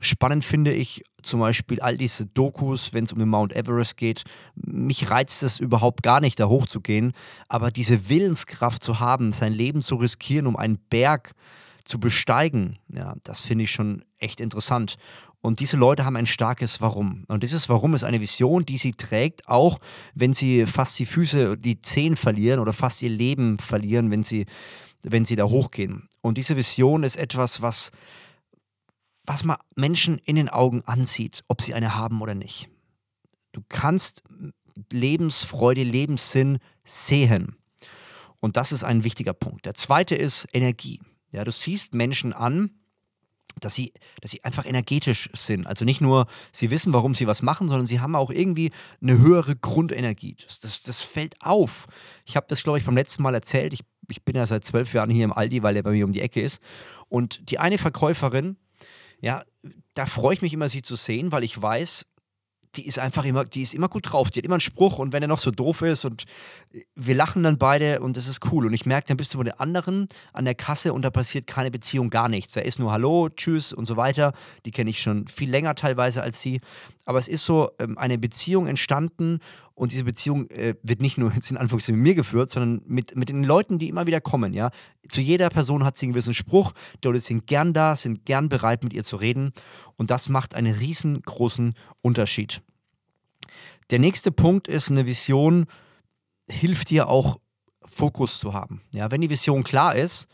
Spannend 0.00 0.44
finde 0.44 0.72
ich 0.72 1.04
zum 1.22 1.40
Beispiel 1.40 1.80
all 1.80 1.96
diese 1.96 2.26
Dokus, 2.26 2.92
wenn 2.92 3.04
es 3.04 3.12
um 3.12 3.18
den 3.18 3.28
Mount 3.28 3.54
Everest 3.54 3.96
geht. 3.96 4.24
Mich 4.54 5.10
reizt 5.10 5.42
es 5.42 5.60
überhaupt 5.60 6.02
gar 6.02 6.20
nicht, 6.20 6.40
da 6.40 6.48
hochzugehen, 6.48 7.12
aber 7.48 7.70
diese 7.70 8.08
Willenskraft 8.08 8.82
zu 8.82 8.98
haben, 8.98 9.32
sein 9.32 9.52
Leben 9.52 9.80
zu 9.80 9.96
riskieren, 9.96 10.46
um 10.46 10.56
einen 10.56 10.78
Berg 10.90 11.28
zu 11.28 11.62
besteigen, 11.98 12.78
ja, 12.88 13.14
das 13.24 13.40
finde 13.40 13.64
ich 13.64 13.70
schon 13.70 14.04
echt 14.18 14.40
interessant. 14.40 14.96
Und 15.40 15.58
diese 15.58 15.76
Leute 15.76 16.04
haben 16.04 16.16
ein 16.16 16.26
starkes 16.26 16.80
Warum. 16.80 17.24
Und 17.26 17.42
dieses 17.42 17.68
Warum 17.68 17.94
ist 17.94 18.04
eine 18.04 18.20
Vision, 18.20 18.64
die 18.64 18.78
sie 18.78 18.92
trägt, 18.92 19.48
auch 19.48 19.80
wenn 20.14 20.32
sie 20.32 20.66
fast 20.66 20.98
die 20.98 21.06
Füße, 21.06 21.58
die 21.58 21.80
Zehen 21.80 22.14
verlieren 22.14 22.60
oder 22.60 22.72
fast 22.72 23.02
ihr 23.02 23.10
Leben 23.10 23.58
verlieren, 23.58 24.10
wenn 24.12 24.22
sie, 24.22 24.46
wenn 25.02 25.24
sie 25.24 25.34
da 25.34 25.44
hochgehen. 25.44 26.08
Und 26.20 26.38
diese 26.38 26.56
Vision 26.56 27.02
ist 27.02 27.16
etwas, 27.16 27.60
was, 27.60 27.90
was 29.26 29.42
man 29.42 29.56
Menschen 29.74 30.18
in 30.18 30.36
den 30.36 30.48
Augen 30.48 30.82
ansieht, 30.82 31.42
ob 31.48 31.60
sie 31.60 31.74
eine 31.74 31.96
haben 31.96 32.22
oder 32.22 32.34
nicht. 32.34 32.68
Du 33.50 33.62
kannst 33.68 34.22
Lebensfreude, 34.92 35.82
Lebenssinn 35.82 36.58
sehen. 36.84 37.56
Und 38.38 38.56
das 38.56 38.72
ist 38.72 38.84
ein 38.84 39.04
wichtiger 39.04 39.34
Punkt. 39.34 39.66
Der 39.66 39.74
zweite 39.74 40.14
ist 40.14 40.46
Energie. 40.52 41.00
Ja, 41.32 41.44
du 41.44 41.50
siehst 41.50 41.94
Menschen 41.94 42.32
an, 42.32 42.70
dass 43.60 43.74
sie, 43.74 43.92
dass 44.20 44.30
sie 44.30 44.44
einfach 44.44 44.64
energetisch 44.64 45.30
sind. 45.34 45.66
Also 45.66 45.84
nicht 45.84 46.00
nur, 46.00 46.26
sie 46.52 46.70
wissen, 46.70 46.92
warum 46.92 47.14
sie 47.14 47.26
was 47.26 47.42
machen, 47.42 47.68
sondern 47.68 47.86
sie 47.86 48.00
haben 48.00 48.16
auch 48.16 48.30
irgendwie 48.30 48.70
eine 49.00 49.18
höhere 49.18 49.56
Grundenergie. 49.56 50.36
Das, 50.42 50.60
das, 50.60 50.82
das 50.82 51.02
fällt 51.02 51.34
auf. 51.40 51.86
Ich 52.24 52.36
habe 52.36 52.46
das, 52.48 52.62
glaube 52.62 52.78
ich, 52.78 52.84
beim 52.84 52.96
letzten 52.96 53.22
Mal 53.22 53.34
erzählt. 53.34 53.72
Ich, 53.72 53.80
ich 54.08 54.22
bin 54.24 54.36
ja 54.36 54.46
seit 54.46 54.64
zwölf 54.64 54.92
Jahren 54.94 55.10
hier 55.10 55.24
im 55.24 55.32
Aldi, 55.32 55.62
weil 55.62 55.76
er 55.76 55.82
bei 55.82 55.92
mir 55.92 56.04
um 56.04 56.12
die 56.12 56.22
Ecke 56.22 56.40
ist. 56.40 56.60
Und 57.08 57.50
die 57.50 57.58
eine 57.58 57.78
Verkäuferin, 57.78 58.56
ja, 59.20 59.44
da 59.94 60.06
freue 60.06 60.34
ich 60.34 60.42
mich 60.42 60.54
immer, 60.54 60.68
sie 60.68 60.82
zu 60.82 60.96
sehen, 60.96 61.32
weil 61.32 61.44
ich 61.44 61.60
weiß, 61.60 62.06
die 62.76 62.86
ist 62.86 62.98
einfach 62.98 63.24
immer, 63.24 63.44
die 63.44 63.62
ist 63.62 63.74
immer 63.74 63.88
gut 63.88 64.12
drauf, 64.12 64.30
die 64.30 64.38
hat 64.38 64.44
immer 64.44 64.54
einen 64.54 64.60
Spruch 64.60 64.98
und 64.98 65.12
wenn 65.12 65.22
er 65.22 65.28
noch 65.28 65.38
so 65.38 65.50
doof 65.50 65.82
ist 65.82 66.04
und 66.04 66.24
wir 66.94 67.14
lachen 67.14 67.42
dann 67.42 67.58
beide 67.58 68.00
und 68.00 68.16
das 68.16 68.26
ist 68.26 68.50
cool. 68.50 68.66
Und 68.66 68.72
ich 68.72 68.86
merke, 68.86 69.08
dann 69.08 69.16
bist 69.16 69.34
du 69.34 69.38
bei 69.38 69.44
der 69.44 69.60
anderen 69.60 70.08
an 70.32 70.44
der 70.44 70.54
Kasse 70.54 70.92
und 70.92 71.02
da 71.02 71.10
passiert 71.10 71.46
keine 71.46 71.70
Beziehung, 71.70 72.10
gar 72.10 72.28
nichts. 72.28 72.54
Da 72.54 72.60
ist 72.62 72.78
nur 72.78 72.92
Hallo, 72.92 73.28
Tschüss 73.28 73.72
und 73.72 73.84
so 73.84 73.96
weiter. 73.96 74.32
Die 74.64 74.70
kenne 74.70 74.90
ich 74.90 75.00
schon 75.02 75.26
viel 75.28 75.50
länger 75.50 75.74
teilweise 75.74 76.22
als 76.22 76.40
sie. 76.40 76.60
Aber 77.04 77.18
es 77.18 77.28
ist 77.28 77.44
so 77.44 77.70
ähm, 77.78 77.98
eine 77.98 78.18
Beziehung 78.18 78.66
entstanden 78.66 79.40
und 79.74 79.92
diese 79.92 80.04
Beziehung 80.04 80.48
äh, 80.50 80.74
wird 80.82 81.00
nicht 81.00 81.18
nur 81.18 81.32
jetzt 81.32 81.50
in 81.50 81.56
Anführungszeichen 81.56 82.00
mit 82.00 82.10
mir 82.10 82.14
geführt, 82.14 82.50
sondern 82.50 82.82
mit, 82.86 83.16
mit 83.16 83.28
den 83.28 83.42
Leuten, 83.42 83.78
die 83.78 83.88
immer 83.88 84.06
wieder 84.06 84.20
kommen. 84.20 84.52
Ja? 84.52 84.70
Zu 85.08 85.20
jeder 85.20 85.48
Person 85.48 85.84
hat 85.84 85.96
sie 85.96 86.06
einen 86.06 86.12
gewissen 86.12 86.34
Spruch. 86.34 86.72
Die 87.02 87.08
Leute 87.08 87.20
sind 87.20 87.46
gern 87.46 87.72
da, 87.72 87.96
sind 87.96 88.24
gern 88.24 88.48
bereit, 88.48 88.84
mit 88.84 88.92
ihr 88.92 89.02
zu 89.02 89.16
reden. 89.16 89.52
Und 89.96 90.10
das 90.10 90.28
macht 90.28 90.54
einen 90.54 90.74
riesengroßen 90.74 91.74
Unterschied. 92.02 92.62
Der 93.90 93.98
nächste 93.98 94.30
Punkt 94.30 94.68
ist, 94.68 94.90
eine 94.90 95.06
Vision 95.06 95.66
hilft 96.48 96.90
dir 96.90 97.08
auch, 97.08 97.38
Fokus 97.84 98.38
zu 98.38 98.54
haben. 98.54 98.80
Ja, 98.94 99.10
wenn 99.10 99.20
die 99.20 99.28
Vision 99.28 99.64
klar 99.64 99.96
ist, 99.96 100.28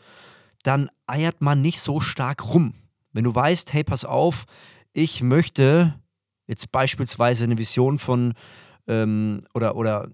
dann 0.63 0.89
eiert 1.07 1.41
man 1.41 1.61
nicht 1.61 1.81
so 1.81 1.99
stark 1.99 2.53
rum. 2.53 2.73
Wenn 3.11 3.23
du 3.23 3.33
weißt, 3.33 3.73
hey, 3.73 3.83
pass 3.83 4.05
auf, 4.05 4.45
ich 4.93 5.21
möchte 5.23 5.99
jetzt 6.49 6.71
beispielsweise 6.71 7.43
eine 7.43 7.57
Vision 7.57 7.99
von 7.99 8.33
ähm, 8.87 9.41
oder, 9.53 9.75
oder 9.75 10.09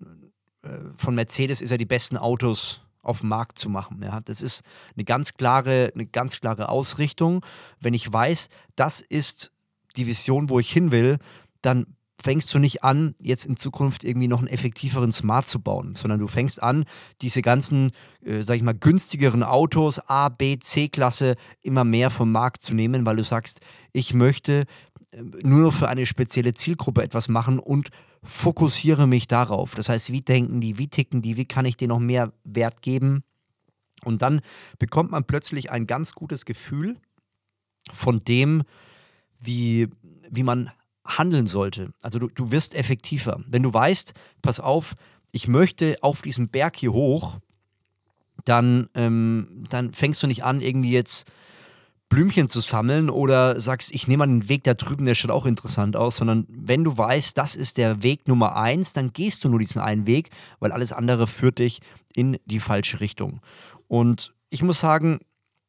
äh, 0.63 0.67
von 0.97 1.15
Mercedes 1.15 1.61
ist 1.61 1.71
ja 1.71 1.77
die 1.77 1.85
besten 1.85 2.17
Autos 2.17 2.81
auf 3.01 3.21
dem 3.21 3.29
Markt 3.29 3.57
zu 3.57 3.69
machen. 3.69 4.01
Ja, 4.03 4.19
das 4.19 4.41
ist 4.41 4.63
eine 4.95 5.05
ganz 5.05 5.35
klare, 5.35 5.91
eine 5.95 6.05
ganz 6.05 6.41
klare 6.41 6.69
Ausrichtung. 6.69 7.45
Wenn 7.79 7.93
ich 7.93 8.11
weiß, 8.11 8.49
das 8.75 8.99
ist 8.99 9.53
die 9.95 10.07
Vision, 10.07 10.49
wo 10.49 10.59
ich 10.59 10.71
hin 10.71 10.91
will, 10.91 11.19
dann 11.61 11.85
fängst 12.21 12.51
du 12.53 12.59
nicht 12.59 12.83
an, 12.83 13.13
jetzt 13.21 13.45
in 13.45 13.55
Zukunft 13.55 14.03
irgendwie 14.03 14.27
noch 14.27 14.39
einen 14.39 14.47
effektiveren 14.47 15.11
Smart 15.11 15.47
zu 15.47 15.59
bauen, 15.59 15.93
sondern 15.95 16.19
du 16.19 16.25
fängst 16.25 16.61
an, 16.61 16.85
diese 17.21 17.43
ganzen, 17.43 17.91
äh, 18.25 18.41
sag 18.41 18.55
ich 18.55 18.63
mal, 18.63 18.73
günstigeren 18.73 19.43
Autos 19.43 19.99
A, 20.09 20.29
B, 20.29 20.57
C-Klasse 20.57 21.35
immer 21.61 21.83
mehr 21.83 22.09
vom 22.09 22.31
Markt 22.31 22.63
zu 22.63 22.73
nehmen, 22.73 23.05
weil 23.05 23.17
du 23.17 23.23
sagst, 23.23 23.59
ich 23.93 24.15
möchte 24.15 24.65
nur 25.43 25.71
für 25.71 25.87
eine 25.87 26.05
spezielle 26.05 26.53
Zielgruppe 26.53 27.03
etwas 27.03 27.29
machen 27.29 27.59
und 27.59 27.89
fokussiere 28.23 29.07
mich 29.07 29.27
darauf. 29.27 29.75
Das 29.75 29.89
heißt, 29.89 30.11
wie 30.11 30.21
denken 30.21 30.61
die, 30.61 30.77
wie 30.77 30.87
ticken 30.87 31.21
die, 31.21 31.37
wie 31.37 31.45
kann 31.45 31.65
ich 31.65 31.77
denen 31.77 31.89
noch 31.89 31.99
mehr 31.99 32.33
Wert 32.43 32.81
geben? 32.81 33.23
Und 34.03 34.21
dann 34.21 34.41
bekommt 34.79 35.11
man 35.11 35.25
plötzlich 35.25 35.71
ein 35.71 35.87
ganz 35.87 36.13
gutes 36.13 36.45
Gefühl 36.45 36.97
von 37.93 38.23
dem, 38.23 38.63
wie, 39.39 39.87
wie 40.29 40.43
man 40.43 40.71
handeln 41.05 41.45
sollte. 41.45 41.93
Also 42.01 42.19
du, 42.19 42.27
du 42.27 42.51
wirst 42.51 42.75
effektiver. 42.75 43.39
Wenn 43.47 43.63
du 43.63 43.73
weißt, 43.73 44.13
pass 44.41 44.59
auf, 44.59 44.95
ich 45.31 45.47
möchte 45.47 45.97
auf 46.01 46.21
diesen 46.21 46.49
Berg 46.49 46.77
hier 46.77 46.93
hoch, 46.93 47.39
dann, 48.43 48.89
ähm, 48.95 49.65
dann 49.69 49.93
fängst 49.93 50.21
du 50.23 50.27
nicht 50.27 50.43
an, 50.43 50.61
irgendwie 50.61 50.91
jetzt 50.91 51.31
Blümchen 52.15 52.47
zu 52.47 52.61
sammeln 52.61 53.09
oder 53.09 53.59
sagst, 53.59 53.93
ich 53.93 54.07
nehme 54.07 54.25
mal 54.25 54.27
den 54.27 54.47
Weg 54.47 54.63
da 54.63 54.73
drüben, 54.73 55.03
der 55.03 55.15
schaut 55.15 55.31
auch 55.31 55.45
interessant 55.45 55.97
aus, 55.97 56.15
sondern 56.15 56.45
wenn 56.47 56.85
du 56.85 56.97
weißt, 56.97 57.37
das 57.37 57.57
ist 57.57 57.77
der 57.77 58.03
Weg 58.03 58.29
Nummer 58.29 58.55
eins, 58.55 58.93
dann 58.93 59.11
gehst 59.11 59.43
du 59.43 59.49
nur 59.49 59.59
diesen 59.59 59.81
einen 59.81 60.07
Weg, 60.07 60.29
weil 60.61 60.71
alles 60.71 60.93
andere 60.93 61.27
führt 61.27 61.59
dich 61.59 61.81
in 62.13 62.37
die 62.45 62.61
falsche 62.61 63.01
Richtung. 63.01 63.41
Und 63.89 64.33
ich 64.49 64.63
muss 64.63 64.79
sagen, 64.79 65.19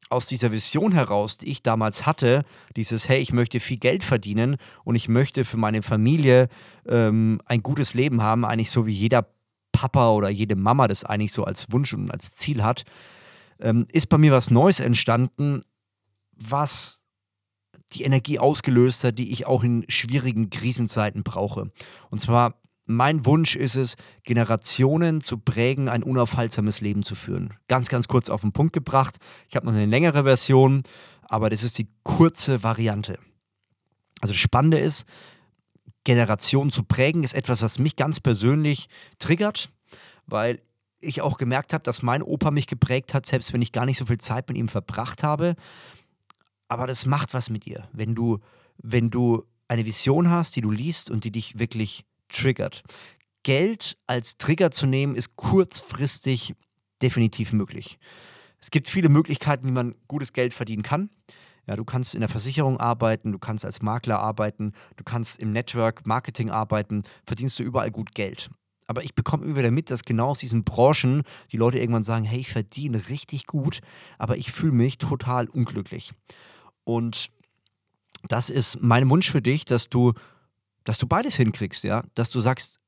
aus 0.08 0.26
dieser 0.26 0.52
Vision 0.52 0.92
heraus, 0.92 1.36
die 1.36 1.48
ich 1.48 1.64
damals 1.64 2.06
hatte, 2.06 2.44
dieses, 2.76 3.08
hey, 3.08 3.18
ich 3.18 3.32
möchte 3.32 3.58
viel 3.58 3.78
Geld 3.78 4.04
verdienen 4.04 4.56
und 4.84 4.94
ich 4.94 5.08
möchte 5.08 5.44
für 5.44 5.56
meine 5.56 5.82
Familie 5.82 6.48
ähm, 6.86 7.40
ein 7.46 7.64
gutes 7.64 7.92
Leben 7.92 8.22
haben, 8.22 8.44
eigentlich 8.44 8.70
so 8.70 8.86
wie 8.86 8.92
jeder 8.92 9.26
Papa 9.72 10.12
oder 10.12 10.30
jede 10.30 10.54
Mama 10.54 10.86
das 10.86 11.02
eigentlich 11.02 11.32
so 11.32 11.42
als 11.42 11.72
Wunsch 11.72 11.92
und 11.92 12.08
als 12.12 12.34
Ziel 12.34 12.62
hat, 12.62 12.84
ähm, 13.58 13.88
ist 13.90 14.08
bei 14.08 14.16
mir 14.16 14.30
was 14.30 14.52
Neues 14.52 14.78
entstanden, 14.78 15.60
was 16.36 17.02
die 17.92 18.02
Energie 18.02 18.38
ausgelöst 18.38 19.04
hat, 19.04 19.18
die 19.18 19.32
ich 19.32 19.46
auch 19.46 19.62
in 19.62 19.84
schwierigen 19.88 20.50
Krisenzeiten 20.50 21.22
brauche. 21.22 21.70
Und 22.10 22.20
zwar 22.20 22.60
mein 22.86 23.26
Wunsch 23.26 23.56
ist 23.56 23.76
es, 23.76 23.96
Generationen 24.22 25.20
zu 25.20 25.38
prägen, 25.38 25.88
ein 25.88 26.04
unaufhaltsames 26.04 26.80
Leben 26.80 27.02
zu 27.02 27.16
führen. 27.16 27.54
Ganz, 27.66 27.88
ganz 27.88 28.06
kurz 28.06 28.28
auf 28.30 28.42
den 28.42 28.52
Punkt 28.52 28.72
gebracht. 28.72 29.16
Ich 29.48 29.56
habe 29.56 29.66
noch 29.66 29.72
eine 29.72 29.86
längere 29.86 30.22
Version, 30.22 30.84
aber 31.22 31.50
das 31.50 31.64
ist 31.64 31.78
die 31.78 31.88
kurze 32.04 32.62
Variante. 32.62 33.18
Also 34.20 34.32
das 34.32 34.40
Spannende 34.40 34.78
ist, 34.78 35.04
Generationen 36.04 36.70
zu 36.70 36.84
prägen, 36.84 37.24
ist 37.24 37.34
etwas, 37.34 37.62
was 37.62 37.80
mich 37.80 37.96
ganz 37.96 38.20
persönlich 38.20 38.88
triggert, 39.18 39.70
weil 40.26 40.60
ich 41.00 41.20
auch 41.20 41.38
gemerkt 41.38 41.72
habe, 41.72 41.82
dass 41.82 42.02
mein 42.02 42.22
Opa 42.22 42.52
mich 42.52 42.68
geprägt 42.68 43.12
hat, 43.12 43.26
selbst 43.26 43.52
wenn 43.52 43.62
ich 43.62 43.72
gar 43.72 43.86
nicht 43.86 43.98
so 43.98 44.06
viel 44.06 44.18
Zeit 44.18 44.48
mit 44.48 44.56
ihm 44.56 44.68
verbracht 44.68 45.24
habe. 45.24 45.56
Aber 46.68 46.86
das 46.86 47.06
macht 47.06 47.34
was 47.34 47.50
mit 47.50 47.64
dir, 47.64 47.88
wenn 47.92 48.14
du, 48.14 48.38
wenn 48.78 49.10
du 49.10 49.44
eine 49.68 49.84
Vision 49.84 50.30
hast, 50.30 50.56
die 50.56 50.60
du 50.60 50.70
liest 50.70 51.10
und 51.10 51.24
die 51.24 51.30
dich 51.30 51.58
wirklich 51.58 52.04
triggert. 52.28 52.82
Geld 53.42 53.96
als 54.06 54.38
Trigger 54.38 54.70
zu 54.70 54.86
nehmen, 54.86 55.14
ist 55.14 55.36
kurzfristig 55.36 56.54
definitiv 57.02 57.52
möglich. 57.52 57.98
Es 58.60 58.70
gibt 58.70 58.88
viele 58.88 59.08
Möglichkeiten, 59.08 59.68
wie 59.68 59.72
man 59.72 59.94
gutes 60.08 60.32
Geld 60.32 60.54
verdienen 60.54 60.82
kann. 60.82 61.10
Ja, 61.66 61.76
du 61.76 61.84
kannst 61.84 62.14
in 62.14 62.20
der 62.20 62.28
Versicherung 62.28 62.78
arbeiten, 62.78 63.32
du 63.32 63.38
kannst 63.38 63.64
als 63.64 63.82
Makler 63.82 64.20
arbeiten, 64.20 64.72
du 64.96 65.04
kannst 65.04 65.38
im 65.38 65.50
Network 65.50 66.06
Marketing 66.06 66.50
arbeiten, 66.50 67.02
verdienst 67.26 67.58
du 67.58 67.64
überall 67.64 67.90
gut 67.90 68.14
Geld. 68.14 68.50
Aber 68.86 69.02
ich 69.02 69.16
bekomme 69.16 69.44
immer 69.44 69.56
wieder 69.56 69.72
mit, 69.72 69.90
dass 69.90 70.02
genau 70.02 70.28
aus 70.28 70.38
diesen 70.38 70.62
Branchen 70.62 71.22
die 71.50 71.56
Leute 71.56 71.78
irgendwann 71.78 72.04
sagen, 72.04 72.24
hey, 72.24 72.38
ich 72.38 72.50
verdiene 72.50 73.08
richtig 73.08 73.46
gut, 73.46 73.80
aber 74.16 74.36
ich 74.36 74.52
fühle 74.52 74.72
mich 74.72 74.98
total 74.98 75.48
unglücklich. 75.48 76.12
Und 76.86 77.30
das 78.28 78.48
ist 78.48 78.80
mein 78.80 79.10
Wunsch 79.10 79.30
für 79.30 79.42
dich, 79.42 79.64
dass 79.64 79.88
du, 79.88 80.12
dass 80.84 80.98
du 80.98 81.06
beides 81.06 81.34
hinkriegst, 81.34 81.82
ja, 81.82 82.04
dass 82.14 82.30
du 82.30 82.38
sagst, 82.38 82.78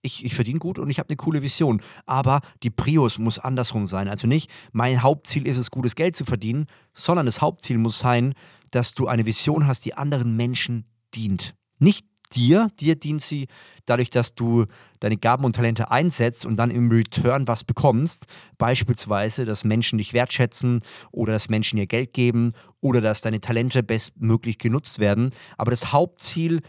ich, 0.00 0.24
ich 0.24 0.34
verdiene 0.34 0.60
gut 0.60 0.78
und 0.78 0.90
ich 0.90 1.00
habe 1.00 1.08
eine 1.08 1.16
coole 1.16 1.42
Vision. 1.42 1.82
Aber 2.06 2.40
die 2.62 2.70
Prius 2.70 3.18
muss 3.18 3.40
andersrum 3.40 3.88
sein. 3.88 4.08
Also 4.08 4.28
nicht, 4.28 4.48
mein 4.70 5.02
Hauptziel 5.02 5.46
ist 5.46 5.56
es, 5.56 5.72
gutes 5.72 5.96
Geld 5.96 6.14
zu 6.14 6.24
verdienen, 6.24 6.66
sondern 6.94 7.26
das 7.26 7.40
Hauptziel 7.40 7.78
muss 7.78 7.98
sein, 7.98 8.34
dass 8.70 8.94
du 8.94 9.08
eine 9.08 9.26
Vision 9.26 9.66
hast, 9.66 9.84
die 9.84 9.94
anderen 9.94 10.36
Menschen 10.36 10.86
dient. 11.14 11.54
Nicht 11.78 12.06
dir, 12.34 12.70
dir 12.80 12.96
dient 12.96 13.22
sie 13.22 13.48
dadurch, 13.84 14.10
dass 14.10 14.34
du 14.34 14.66
deine 15.00 15.16
Gaben 15.16 15.44
und 15.44 15.56
Talente 15.56 15.90
einsetzt 15.90 16.46
und 16.46 16.56
dann 16.56 16.70
im 16.70 16.90
Return 16.90 17.48
was 17.48 17.64
bekommst. 17.64 18.26
Beispielsweise, 18.58 19.44
dass 19.44 19.64
Menschen 19.64 19.98
dich 19.98 20.12
wertschätzen 20.12 20.80
oder 21.10 21.32
dass 21.32 21.48
Menschen 21.48 21.78
ihr 21.78 21.86
Geld 21.86 22.12
geben 22.12 22.52
oder 22.80 23.00
dass 23.00 23.20
deine 23.20 23.40
Talente 23.40 23.82
bestmöglich 23.82 24.58
genutzt 24.58 24.98
werden. 24.98 25.30
Aber 25.56 25.70
das 25.70 25.92
Hauptziel 25.92 26.60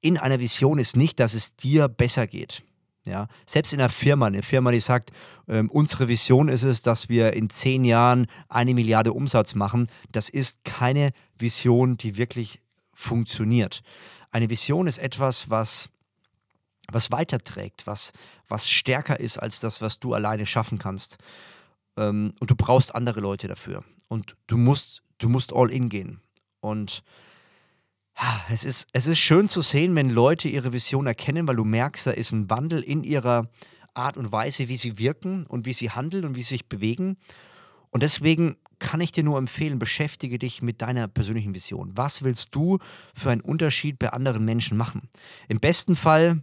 in 0.00 0.18
einer 0.18 0.40
Vision 0.40 0.78
ist 0.78 0.96
nicht, 0.96 1.20
dass 1.20 1.34
es 1.34 1.56
dir 1.56 1.88
besser 1.88 2.26
geht. 2.26 2.62
Ja, 3.06 3.28
selbst 3.46 3.72
in 3.72 3.80
einer 3.80 3.88
Firma, 3.88 4.26
eine 4.26 4.42
Firma, 4.42 4.72
die 4.72 4.80
sagt, 4.80 5.10
ähm, 5.48 5.70
unsere 5.70 6.08
Vision 6.08 6.48
ist 6.48 6.64
es, 6.64 6.82
dass 6.82 7.08
wir 7.08 7.32
in 7.32 7.48
zehn 7.48 7.84
Jahren 7.84 8.26
eine 8.48 8.74
Milliarde 8.74 9.14
Umsatz 9.14 9.54
machen, 9.54 9.88
das 10.12 10.28
ist 10.28 10.64
keine 10.64 11.12
Vision, 11.38 11.96
die 11.96 12.18
wirklich 12.18 12.60
funktioniert. 13.00 13.82
Eine 14.30 14.50
Vision 14.50 14.86
ist 14.86 14.98
etwas, 14.98 15.50
was, 15.50 15.88
was 16.90 17.10
weiterträgt, 17.10 17.86
was, 17.86 18.12
was 18.48 18.68
stärker 18.68 19.18
ist 19.18 19.38
als 19.38 19.60
das, 19.60 19.80
was 19.80 19.98
du 19.98 20.14
alleine 20.14 20.46
schaffen 20.46 20.78
kannst. 20.78 21.18
Ähm, 21.96 22.34
und 22.40 22.50
du 22.50 22.54
brauchst 22.54 22.94
andere 22.94 23.20
Leute 23.20 23.48
dafür. 23.48 23.84
Und 24.08 24.36
du 24.46 24.56
musst, 24.56 25.02
du 25.18 25.28
musst 25.28 25.52
all 25.52 25.70
in 25.70 25.88
gehen. 25.88 26.20
Und 26.60 27.02
es 28.50 28.64
ist, 28.64 28.88
es 28.92 29.06
ist 29.06 29.18
schön 29.18 29.48
zu 29.48 29.62
sehen, 29.62 29.96
wenn 29.96 30.10
Leute 30.10 30.48
ihre 30.48 30.72
Vision 30.72 31.06
erkennen, 31.06 31.48
weil 31.48 31.56
du 31.56 31.64
merkst, 31.64 32.06
da 32.06 32.10
ist 32.10 32.32
ein 32.32 32.50
Wandel 32.50 32.82
in 32.82 33.02
ihrer 33.02 33.48
Art 33.94 34.16
und 34.16 34.30
Weise, 34.30 34.68
wie 34.68 34.76
sie 34.76 34.98
wirken 34.98 35.46
und 35.46 35.64
wie 35.64 35.72
sie 35.72 35.90
handeln 35.90 36.24
und 36.24 36.36
wie 36.36 36.42
sie 36.42 36.54
sich 36.54 36.68
bewegen. 36.68 37.16
Und 37.90 38.02
deswegen 38.02 38.56
kann 38.80 39.00
ich 39.00 39.12
dir 39.12 39.22
nur 39.22 39.38
empfehlen, 39.38 39.78
beschäftige 39.78 40.38
dich 40.38 40.62
mit 40.62 40.82
deiner 40.82 41.06
persönlichen 41.06 41.54
Vision. 41.54 41.92
Was 41.94 42.22
willst 42.22 42.54
du 42.54 42.78
für 43.14 43.30
einen 43.30 43.40
Unterschied 43.40 43.98
bei 43.98 44.08
anderen 44.08 44.44
Menschen 44.44 44.76
machen? 44.76 45.08
Im 45.48 45.60
besten 45.60 45.94
Fall 45.94 46.42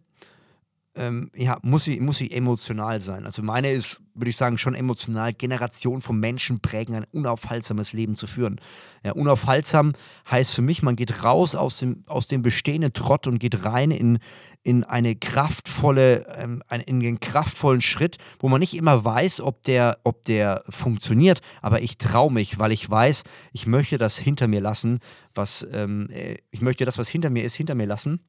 ähm, 0.98 1.32
ja, 1.36 1.58
muss 1.62 1.84
sie, 1.84 2.00
muss 2.00 2.18
sie 2.18 2.32
emotional 2.32 3.00
sein. 3.00 3.26
Also 3.26 3.42
meine 3.42 3.72
ist, 3.72 4.02
würde 4.14 4.30
ich 4.30 4.38
sagen, 4.38 4.58
schon 4.58 4.76
emotional. 4.76 5.34
Generation 5.34 6.02
von 6.02 6.20
Menschen 6.20 6.60
prägen, 6.60 6.96
ein 6.96 7.06
unaufhaltsames 7.12 7.94
Leben 7.94 8.16
zu 8.16 8.28
führen. 8.28 8.60
Ja, 9.04 9.12
unaufhaltsam 9.14 9.94
heißt 10.30 10.56
für 10.56 10.62
mich, 10.62 10.84
man 10.84 10.96
geht 10.96 11.24
raus 11.24 11.56
aus 11.56 11.80
dem, 11.80 12.04
aus 12.08 12.28
dem 12.28 12.42
bestehenden 12.42 12.94
Trott 12.94 13.28
und 13.28 13.40
geht 13.40 13.66
rein 13.66 13.92
in, 13.92 14.20
in 14.64 14.84
eine 14.84 15.16
kraftvolle, 15.16 16.26
ähm, 16.38 16.64
in 16.70 17.02
einen 17.02 17.20
kraftvollen 17.20 17.82
Schritt, 17.82 18.18
wo 18.40 18.50
man 18.50 18.60
nicht 18.60 18.76
immer 18.76 19.06
weiß, 19.06 19.42
ob 19.42 19.64
der, 19.64 20.00
ob 20.04 20.24
der 20.24 20.64
funktioniert, 20.70 21.42
aber 21.62 21.82
ich 21.82 21.98
traue 21.98 22.32
mich, 22.32 22.60
weil 22.60 22.72
ich 22.72 22.90
weiß, 22.90 23.24
ich 23.54 23.68
möchte 23.68 23.98
das 23.98 24.18
hinter 24.18 24.48
mir 24.48 24.62
lassen, 24.62 25.00
was, 25.36 25.68
ähm, 25.72 26.10
äh, 26.10 26.38
ich 26.52 26.62
möchte 26.62 26.86
das, 26.86 26.98
was 26.98 27.08
hinter 27.08 27.30
mir 27.30 27.44
ist, 27.44 27.56
hinter 27.56 27.76
mir 27.76 27.86
lassen 27.88 28.20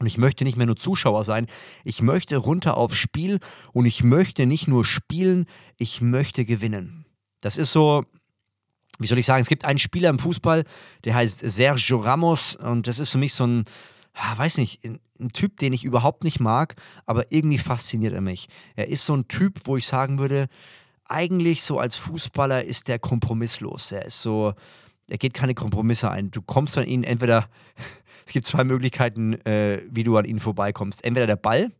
und 0.00 0.06
ich 0.06 0.18
möchte 0.18 0.44
nicht 0.44 0.56
mehr 0.56 0.66
nur 0.66 0.76
Zuschauer 0.76 1.24
sein. 1.24 1.46
Ich 1.84 2.00
möchte 2.00 2.38
runter 2.38 2.76
aufs 2.76 2.96
Spiel 2.96 3.38
und 3.72 3.84
ich 3.84 4.02
möchte 4.02 4.46
nicht 4.46 4.66
nur 4.66 4.84
spielen, 4.84 5.46
ich 5.76 6.00
möchte 6.00 6.44
gewinnen. 6.44 7.04
Das 7.42 7.58
ist 7.58 7.70
so, 7.70 8.04
wie 8.98 9.06
soll 9.06 9.18
ich 9.18 9.26
sagen, 9.26 9.42
es 9.42 9.48
gibt 9.48 9.64
einen 9.64 9.78
Spieler 9.78 10.08
im 10.08 10.18
Fußball, 10.18 10.64
der 11.04 11.14
heißt 11.14 11.40
Sergio 11.44 12.00
Ramos 12.00 12.56
und 12.56 12.86
das 12.86 12.98
ist 12.98 13.10
für 13.10 13.18
mich 13.18 13.34
so 13.34 13.46
ein, 13.46 13.64
weiß 14.36 14.56
nicht, 14.56 14.82
ein, 14.84 15.00
ein 15.20 15.28
Typ, 15.30 15.58
den 15.58 15.74
ich 15.74 15.84
überhaupt 15.84 16.24
nicht 16.24 16.40
mag, 16.40 16.76
aber 17.04 17.30
irgendwie 17.30 17.58
fasziniert 17.58 18.14
er 18.14 18.22
mich. 18.22 18.48
Er 18.76 18.88
ist 18.88 19.04
so 19.04 19.14
ein 19.14 19.28
Typ, 19.28 19.60
wo 19.64 19.76
ich 19.76 19.86
sagen 19.86 20.18
würde, 20.18 20.48
eigentlich 21.04 21.62
so 21.62 21.78
als 21.78 21.96
Fußballer 21.96 22.64
ist 22.64 22.88
der 22.88 22.98
kompromisslos. 22.98 23.92
Er 23.92 24.06
ist 24.06 24.22
so, 24.22 24.54
er 25.08 25.18
geht 25.18 25.34
keine 25.34 25.54
Kompromisse 25.54 26.10
ein. 26.10 26.30
Du 26.30 26.40
kommst 26.40 26.78
an 26.78 26.86
ihn 26.86 27.04
entweder 27.04 27.48
es 28.30 28.32
gibt 28.32 28.46
zwei 28.46 28.62
Möglichkeiten, 28.62 29.44
äh, 29.44 29.82
wie 29.90 30.04
du 30.04 30.16
an 30.16 30.24
ihnen 30.24 30.38
vorbeikommst. 30.38 31.04
Entweder 31.04 31.26
der 31.26 31.34
Ball 31.34 31.72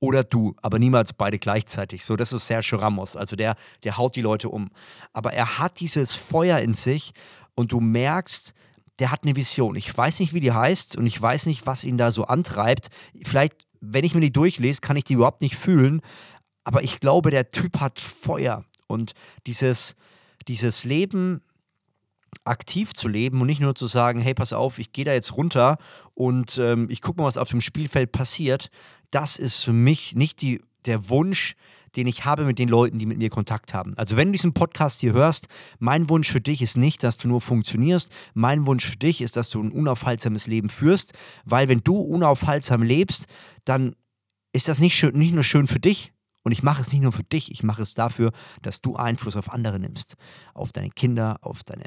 oder 0.00 0.24
du, 0.24 0.56
aber 0.62 0.78
niemals 0.78 1.12
beide 1.12 1.38
gleichzeitig. 1.38 2.02
So, 2.02 2.16
das 2.16 2.32
ist 2.32 2.46
Sergio 2.46 2.78
Ramos. 2.78 3.14
Also 3.14 3.36
der, 3.36 3.56
der 3.84 3.98
haut 3.98 4.16
die 4.16 4.22
Leute 4.22 4.48
um. 4.48 4.70
Aber 5.12 5.34
er 5.34 5.58
hat 5.58 5.80
dieses 5.80 6.14
Feuer 6.14 6.60
in 6.60 6.72
sich 6.72 7.12
und 7.56 7.72
du 7.72 7.80
merkst, 7.80 8.54
der 9.00 9.12
hat 9.12 9.24
eine 9.24 9.36
Vision. 9.36 9.76
Ich 9.76 9.94
weiß 9.94 10.20
nicht, 10.20 10.32
wie 10.32 10.40
die 10.40 10.52
heißt 10.52 10.96
und 10.96 11.06
ich 11.06 11.20
weiß 11.20 11.44
nicht, 11.44 11.66
was 11.66 11.84
ihn 11.84 11.98
da 11.98 12.10
so 12.10 12.24
antreibt. 12.24 12.88
Vielleicht, 13.26 13.66
wenn 13.82 14.04
ich 14.04 14.14
mir 14.14 14.22
die 14.22 14.32
durchlese, 14.32 14.80
kann 14.80 14.96
ich 14.96 15.04
die 15.04 15.12
überhaupt 15.12 15.42
nicht 15.42 15.56
fühlen. 15.56 16.00
Aber 16.64 16.82
ich 16.82 17.00
glaube, 17.00 17.30
der 17.30 17.50
Typ 17.50 17.80
hat 17.80 18.00
Feuer 18.00 18.64
und 18.86 19.12
dieses, 19.46 19.94
dieses 20.48 20.84
Leben 20.84 21.42
aktiv 22.44 22.94
zu 22.94 23.08
leben 23.08 23.40
und 23.40 23.46
nicht 23.46 23.60
nur 23.60 23.74
zu 23.74 23.86
sagen, 23.86 24.20
hey, 24.20 24.34
pass 24.34 24.52
auf, 24.52 24.78
ich 24.78 24.92
gehe 24.92 25.04
da 25.04 25.12
jetzt 25.12 25.36
runter 25.36 25.78
und 26.14 26.58
ähm, 26.58 26.88
ich 26.90 27.00
gucke 27.00 27.20
mal, 27.20 27.26
was 27.26 27.36
auf 27.36 27.50
dem 27.50 27.60
Spielfeld 27.60 28.12
passiert, 28.12 28.70
das 29.10 29.36
ist 29.36 29.64
für 29.64 29.72
mich 29.72 30.14
nicht 30.14 30.42
die, 30.42 30.60
der 30.84 31.08
Wunsch, 31.08 31.56
den 31.96 32.06
ich 32.06 32.24
habe 32.24 32.44
mit 32.44 32.58
den 32.58 32.68
Leuten, 32.68 32.98
die 32.98 33.06
mit 33.06 33.18
mir 33.18 33.30
Kontakt 33.30 33.72
haben. 33.74 33.94
Also 33.96 34.16
wenn 34.16 34.28
du 34.28 34.32
diesen 34.32 34.52
Podcast 34.52 35.00
hier 35.00 35.12
hörst, 35.12 35.48
mein 35.78 36.08
Wunsch 36.08 36.30
für 36.30 36.40
dich 36.40 36.62
ist 36.62 36.76
nicht, 36.76 37.02
dass 37.02 37.16
du 37.16 37.28
nur 37.28 37.40
funktionierst. 37.40 38.12
Mein 38.34 38.66
Wunsch 38.66 38.86
für 38.86 38.96
dich 38.96 39.20
ist, 39.20 39.36
dass 39.36 39.50
du 39.50 39.62
ein 39.62 39.72
unaufhaltsames 39.72 40.46
Leben 40.46 40.68
führst, 40.68 41.14
weil 41.44 41.68
wenn 41.68 41.80
du 41.80 41.98
unaufhaltsam 41.98 42.82
lebst, 42.82 43.26
dann 43.64 43.94
ist 44.52 44.68
das 44.68 44.78
nicht, 44.78 44.96
schön, 44.96 45.16
nicht 45.16 45.34
nur 45.34 45.44
schön 45.44 45.66
für 45.66 45.80
dich, 45.80 46.12
und 46.48 46.52
ich 46.52 46.62
mache 46.62 46.80
es 46.80 46.90
nicht 46.90 47.02
nur 47.02 47.12
für 47.12 47.24
dich, 47.24 47.50
ich 47.50 47.62
mache 47.62 47.82
es 47.82 47.92
dafür, 47.92 48.32
dass 48.62 48.80
du 48.80 48.96
Einfluss 48.96 49.36
auf 49.36 49.52
andere 49.52 49.78
nimmst. 49.78 50.16
Auf 50.54 50.72
deine 50.72 50.88
Kinder, 50.88 51.36
auf 51.42 51.62
deine, 51.62 51.84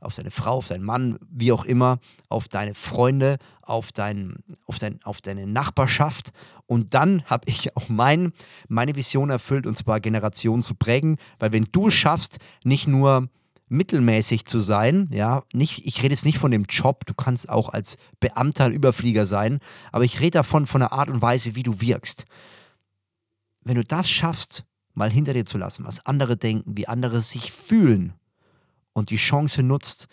auf 0.00 0.14
deine 0.14 0.30
Frau, 0.30 0.56
auf 0.56 0.68
deinen 0.68 0.82
Mann, 0.82 1.18
wie 1.30 1.52
auch 1.52 1.66
immer, 1.66 1.98
auf 2.30 2.48
deine 2.48 2.74
Freunde, 2.74 3.36
auf, 3.60 3.92
dein, 3.92 4.36
auf, 4.64 4.78
dein, 4.78 5.02
auf 5.02 5.20
deine 5.20 5.46
Nachbarschaft. 5.46 6.30
Und 6.64 6.94
dann 6.94 7.22
habe 7.26 7.44
ich 7.50 7.76
auch 7.76 7.90
mein, 7.90 8.32
meine 8.66 8.96
Vision 8.96 9.28
erfüllt, 9.28 9.66
und 9.66 9.76
zwar 9.76 10.00
Generationen 10.00 10.62
zu 10.62 10.74
prägen. 10.74 11.18
Weil 11.38 11.52
wenn 11.52 11.68
du 11.70 11.88
es 11.88 11.94
schaffst, 11.94 12.38
nicht 12.64 12.88
nur 12.88 13.28
mittelmäßig 13.68 14.46
zu 14.46 14.58
sein, 14.58 15.10
ja, 15.12 15.42
nicht, 15.52 15.86
ich 15.86 16.02
rede 16.02 16.14
jetzt 16.14 16.24
nicht 16.24 16.38
von 16.38 16.50
dem 16.50 16.64
Job, 16.64 17.04
du 17.04 17.12
kannst 17.12 17.50
auch 17.50 17.68
als 17.68 17.98
Beamter 18.20 18.64
ein 18.64 18.72
Überflieger 18.72 19.26
sein, 19.26 19.58
aber 19.92 20.04
ich 20.04 20.20
rede 20.20 20.38
davon 20.38 20.64
von 20.64 20.80
der 20.80 20.92
Art 20.92 21.10
und 21.10 21.20
Weise, 21.20 21.56
wie 21.56 21.62
du 21.62 21.82
wirkst 21.82 22.24
wenn 23.68 23.74
du 23.74 23.84
das 23.84 24.08
schaffst, 24.08 24.64
mal 24.94 25.10
hinter 25.10 25.34
dir 25.34 25.44
zu 25.44 25.58
lassen, 25.58 25.84
was 25.84 26.04
andere 26.06 26.38
denken, 26.38 26.78
wie 26.78 26.88
andere 26.88 27.20
sich 27.20 27.52
fühlen 27.52 28.14
und 28.94 29.10
die 29.10 29.16
Chance 29.16 29.62
nutzt, 29.62 30.08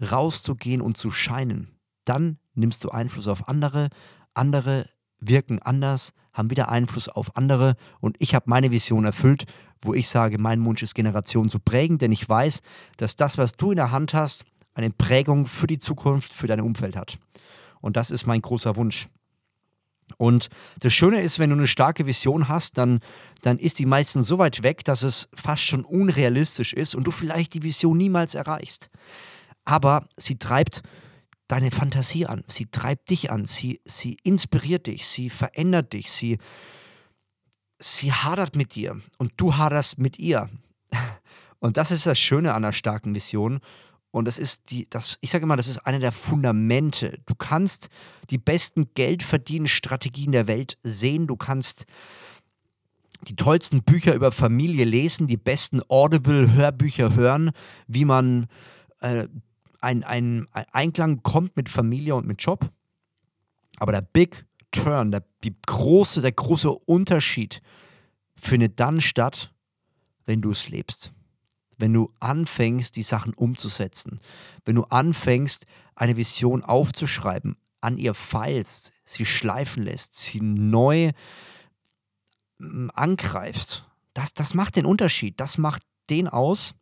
rauszugehen 0.00 0.80
und 0.80 0.98
zu 0.98 1.12
scheinen, 1.12 1.70
dann 2.04 2.38
nimmst 2.54 2.82
du 2.82 2.90
Einfluss 2.90 3.28
auf 3.28 3.48
andere, 3.48 3.88
andere 4.34 4.88
wirken 5.20 5.62
anders, 5.62 6.12
haben 6.32 6.50
wieder 6.50 6.70
Einfluss 6.70 7.08
auf 7.08 7.36
andere 7.36 7.76
und 8.00 8.16
ich 8.18 8.34
habe 8.34 8.50
meine 8.50 8.72
Vision 8.72 9.04
erfüllt, 9.04 9.44
wo 9.80 9.94
ich 9.94 10.08
sage, 10.08 10.38
mein 10.38 10.64
Wunsch 10.64 10.82
ist, 10.82 10.96
Generationen 10.96 11.50
zu 11.50 11.60
prägen, 11.60 11.98
denn 11.98 12.10
ich 12.10 12.28
weiß, 12.28 12.62
dass 12.96 13.14
das, 13.14 13.38
was 13.38 13.52
du 13.52 13.70
in 13.70 13.76
der 13.76 13.92
Hand 13.92 14.12
hast, 14.12 14.44
eine 14.74 14.90
Prägung 14.90 15.46
für 15.46 15.68
die 15.68 15.78
Zukunft, 15.78 16.32
für 16.32 16.48
dein 16.48 16.60
Umfeld 16.60 16.96
hat. 16.96 17.16
Und 17.80 17.96
das 17.96 18.10
ist 18.10 18.26
mein 18.26 18.42
großer 18.42 18.74
Wunsch. 18.74 19.08
Und 20.16 20.48
das 20.80 20.92
Schöne 20.92 21.20
ist, 21.20 21.38
wenn 21.38 21.50
du 21.50 21.56
eine 21.56 21.66
starke 21.66 22.06
Vision 22.06 22.48
hast, 22.48 22.78
dann, 22.78 23.00
dann 23.42 23.58
ist 23.58 23.78
die 23.78 23.86
meistens 23.86 24.26
so 24.26 24.38
weit 24.38 24.62
weg, 24.62 24.84
dass 24.84 25.02
es 25.02 25.28
fast 25.34 25.62
schon 25.62 25.84
unrealistisch 25.84 26.72
ist 26.72 26.94
und 26.94 27.04
du 27.04 27.10
vielleicht 27.10 27.54
die 27.54 27.62
Vision 27.62 27.96
niemals 27.96 28.34
erreichst. 28.34 28.90
Aber 29.64 30.08
sie 30.16 30.38
treibt 30.38 30.82
deine 31.48 31.70
Fantasie 31.70 32.26
an, 32.26 32.44
sie 32.48 32.66
treibt 32.66 33.10
dich 33.10 33.30
an, 33.30 33.44
sie, 33.44 33.80
sie 33.84 34.16
inspiriert 34.22 34.86
dich, 34.86 35.06
sie 35.06 35.28
verändert 35.28 35.92
dich, 35.92 36.10
sie, 36.10 36.38
sie 37.78 38.12
hadert 38.12 38.56
mit 38.56 38.74
dir 38.74 39.00
und 39.18 39.32
du 39.36 39.56
haderst 39.56 39.98
mit 39.98 40.18
ihr. 40.18 40.48
Und 41.58 41.76
das 41.76 41.92
ist 41.92 42.06
das 42.06 42.18
Schöne 42.18 42.54
an 42.54 42.64
einer 42.64 42.72
starken 42.72 43.14
Vision. 43.14 43.60
Und 44.12 44.26
das 44.26 44.38
ist 44.38 44.70
die, 44.70 44.86
das, 44.88 45.18
ich 45.22 45.30
sage 45.30 45.44
immer, 45.44 45.56
das 45.56 45.68
ist 45.68 45.78
eine 45.78 45.98
der 45.98 46.12
Fundamente. 46.12 47.18
Du 47.26 47.34
kannst 47.34 47.88
die 48.30 48.38
besten 48.38 48.92
Geldverdienstrategien 48.94 50.32
der 50.32 50.46
Welt 50.46 50.78
sehen. 50.82 51.26
Du 51.26 51.36
kannst 51.36 51.86
die 53.22 53.36
tollsten 53.36 53.82
Bücher 53.82 54.14
über 54.14 54.30
Familie 54.30 54.84
lesen, 54.84 55.26
die 55.26 55.38
besten 55.38 55.80
Audible-Hörbücher 55.88 57.14
hören, 57.14 57.52
wie 57.86 58.04
man 58.04 58.48
äh, 59.00 59.28
ein, 59.80 60.04
ein, 60.04 60.46
ein 60.52 60.66
Einklang 60.72 61.22
kommt 61.22 61.56
mit 61.56 61.70
Familie 61.70 62.14
und 62.14 62.26
mit 62.26 62.42
Job. 62.42 62.70
Aber 63.78 63.92
der 63.92 64.02
Big 64.02 64.44
Turn, 64.72 65.10
der, 65.10 65.24
die 65.42 65.54
große, 65.66 66.20
der 66.20 66.32
große 66.32 66.70
Unterschied 66.70 67.62
findet 68.36 68.78
dann 68.78 69.00
statt, 69.00 69.52
wenn 70.26 70.42
du 70.42 70.50
es 70.50 70.68
lebst. 70.68 71.12
Wenn 71.82 71.92
du 71.92 72.12
anfängst, 72.20 72.94
die 72.94 73.02
Sachen 73.02 73.34
umzusetzen. 73.34 74.20
Wenn 74.64 74.76
du 74.76 74.84
anfängst, 74.84 75.66
eine 75.96 76.16
Vision 76.16 76.62
aufzuschreiben, 76.62 77.56
an 77.80 77.98
ihr 77.98 78.14
feilst, 78.14 78.92
sie 79.04 79.26
schleifen 79.26 79.82
lässt, 79.82 80.14
sie 80.14 80.40
neu 80.40 81.10
mm, 82.58 82.90
angreifst. 82.94 83.84
Das, 84.14 84.32
das 84.32 84.54
macht 84.54 84.76
den 84.76 84.86
Unterschied. 84.86 85.40
Das 85.40 85.58
macht 85.58 85.82
den 86.08 86.28
aus, 86.28 86.76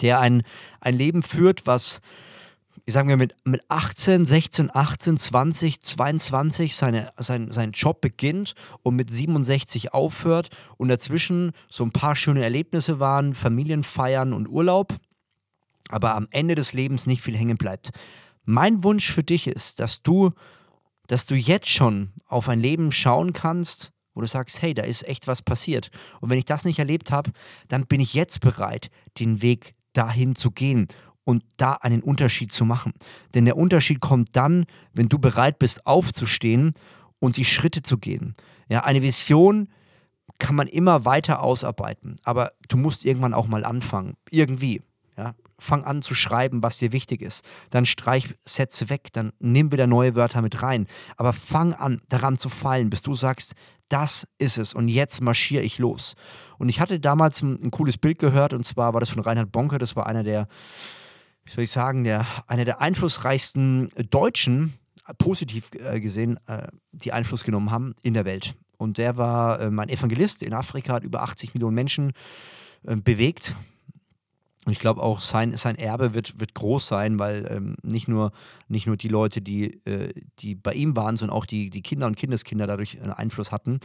der 0.00 0.18
ein, 0.18 0.42
ein 0.80 0.96
Leben 0.96 1.22
führt, 1.22 1.68
was 1.68 2.00
ich 2.84 2.94
sage 2.94 3.08
mal, 3.08 3.16
mit, 3.16 3.34
mit 3.44 3.62
18, 3.68 4.24
16, 4.24 4.74
18, 4.74 5.16
20, 5.16 5.80
22 5.80 6.74
seine, 6.74 7.12
sein, 7.16 7.50
seinen 7.50 7.72
Job 7.72 8.00
beginnt 8.00 8.54
und 8.82 8.96
mit 8.96 9.10
67 9.10 9.94
aufhört 9.94 10.48
und 10.78 10.88
dazwischen 10.88 11.52
so 11.68 11.84
ein 11.84 11.92
paar 11.92 12.16
schöne 12.16 12.42
Erlebnisse 12.42 12.98
waren, 12.98 13.34
Familienfeiern 13.34 14.32
und 14.32 14.48
Urlaub, 14.48 14.96
aber 15.90 16.14
am 16.16 16.26
Ende 16.30 16.54
des 16.54 16.72
Lebens 16.72 17.06
nicht 17.06 17.22
viel 17.22 17.36
hängen 17.36 17.56
bleibt. 17.56 17.90
Mein 18.44 18.82
Wunsch 18.82 19.12
für 19.12 19.22
dich 19.22 19.46
ist, 19.46 19.78
dass 19.78 20.02
du, 20.02 20.30
dass 21.06 21.26
du 21.26 21.36
jetzt 21.36 21.68
schon 21.68 22.10
auf 22.26 22.48
ein 22.48 22.60
Leben 22.60 22.90
schauen 22.90 23.32
kannst, 23.32 23.92
wo 24.14 24.20
du 24.20 24.26
sagst, 24.26 24.60
hey, 24.60 24.74
da 24.74 24.82
ist 24.82 25.06
echt 25.06 25.28
was 25.28 25.40
passiert. 25.40 25.90
Und 26.20 26.30
wenn 26.30 26.38
ich 26.38 26.44
das 26.44 26.64
nicht 26.64 26.80
erlebt 26.80 27.12
habe, 27.12 27.30
dann 27.68 27.86
bin 27.86 28.00
ich 28.00 28.14
jetzt 28.14 28.40
bereit, 28.40 28.90
den 29.18 29.40
Weg 29.40 29.74
dahin 29.92 30.34
zu 30.34 30.50
gehen 30.50 30.88
und 31.24 31.44
da 31.56 31.72
einen 31.74 32.02
Unterschied 32.02 32.52
zu 32.52 32.64
machen. 32.64 32.92
Denn 33.34 33.44
der 33.44 33.56
Unterschied 33.56 34.00
kommt 34.00 34.30
dann, 34.32 34.66
wenn 34.92 35.08
du 35.08 35.18
bereit 35.18 35.58
bist, 35.58 35.86
aufzustehen 35.86 36.74
und 37.18 37.36
die 37.36 37.44
Schritte 37.44 37.82
zu 37.82 37.98
gehen. 37.98 38.34
Ja, 38.68 38.84
eine 38.84 39.02
Vision 39.02 39.68
kann 40.38 40.56
man 40.56 40.66
immer 40.66 41.04
weiter 41.04 41.42
ausarbeiten, 41.42 42.16
aber 42.24 42.52
du 42.68 42.76
musst 42.76 43.04
irgendwann 43.04 43.34
auch 43.34 43.46
mal 43.46 43.64
anfangen. 43.64 44.16
Irgendwie. 44.30 44.82
Ja, 45.16 45.34
fang 45.58 45.84
an 45.84 46.00
zu 46.00 46.14
schreiben, 46.14 46.62
was 46.62 46.78
dir 46.78 46.92
wichtig 46.92 47.20
ist. 47.20 47.44
Dann 47.70 47.86
streich 47.86 48.34
Sätze 48.44 48.88
weg, 48.88 49.08
dann 49.12 49.32
nimm 49.38 49.70
wieder 49.70 49.86
neue 49.86 50.14
Wörter 50.14 50.40
mit 50.42 50.62
rein. 50.62 50.86
Aber 51.16 51.32
fang 51.32 51.74
an, 51.74 52.00
daran 52.08 52.38
zu 52.38 52.48
fallen, 52.48 52.88
bis 52.88 53.02
du 53.02 53.14
sagst, 53.14 53.54
das 53.88 54.26
ist 54.38 54.56
es 54.56 54.72
und 54.72 54.88
jetzt 54.88 55.20
marschiere 55.20 55.62
ich 55.62 55.78
los. 55.78 56.14
Und 56.58 56.70
ich 56.70 56.80
hatte 56.80 56.98
damals 56.98 57.42
ein, 57.42 57.62
ein 57.62 57.70
cooles 57.70 57.98
Bild 57.98 58.18
gehört 58.18 58.54
und 58.54 58.64
zwar 58.64 58.94
war 58.94 59.00
das 59.00 59.10
von 59.10 59.22
Reinhard 59.22 59.52
Bonke, 59.52 59.78
das 59.78 59.96
war 59.96 60.06
einer 60.06 60.22
der 60.22 60.48
wie 61.44 61.50
soll 61.50 61.64
ich 61.64 61.70
sagen, 61.70 62.04
der, 62.04 62.26
einer 62.46 62.64
der 62.64 62.80
einflussreichsten 62.80 63.88
Deutschen, 64.10 64.74
positiv 65.18 65.70
äh, 65.74 66.00
gesehen, 66.00 66.38
äh, 66.46 66.68
die 66.92 67.12
Einfluss 67.12 67.44
genommen 67.44 67.70
haben 67.70 67.94
in 68.02 68.14
der 68.14 68.24
Welt. 68.24 68.54
Und 68.76 68.98
der 68.98 69.16
war 69.16 69.60
äh, 69.60 69.66
ein 69.66 69.88
Evangelist 69.88 70.42
in 70.42 70.54
Afrika, 70.54 70.94
hat 70.94 71.04
über 71.04 71.22
80 71.22 71.54
Millionen 71.54 71.74
Menschen 71.74 72.12
äh, 72.84 72.96
bewegt. 72.96 73.56
Und 74.64 74.72
ich 74.72 74.78
glaube 74.78 75.02
auch, 75.02 75.20
sein, 75.20 75.56
sein 75.56 75.76
Erbe 75.76 76.14
wird, 76.14 76.38
wird 76.38 76.54
groß 76.54 76.86
sein, 76.86 77.18
weil 77.18 77.48
ähm, 77.50 77.76
nicht, 77.82 78.06
nur, 78.06 78.30
nicht 78.68 78.86
nur 78.86 78.96
die 78.96 79.08
Leute, 79.08 79.40
die, 79.40 79.84
äh, 79.86 80.12
die 80.38 80.54
bei 80.54 80.72
ihm 80.72 80.94
waren, 80.94 81.16
sondern 81.16 81.36
auch 81.36 81.46
die, 81.46 81.68
die 81.68 81.82
Kinder 81.82 82.06
und 82.06 82.16
Kindeskinder 82.16 82.68
dadurch 82.68 83.00
einen 83.00 83.12
Einfluss 83.12 83.50
hatten. 83.50 83.80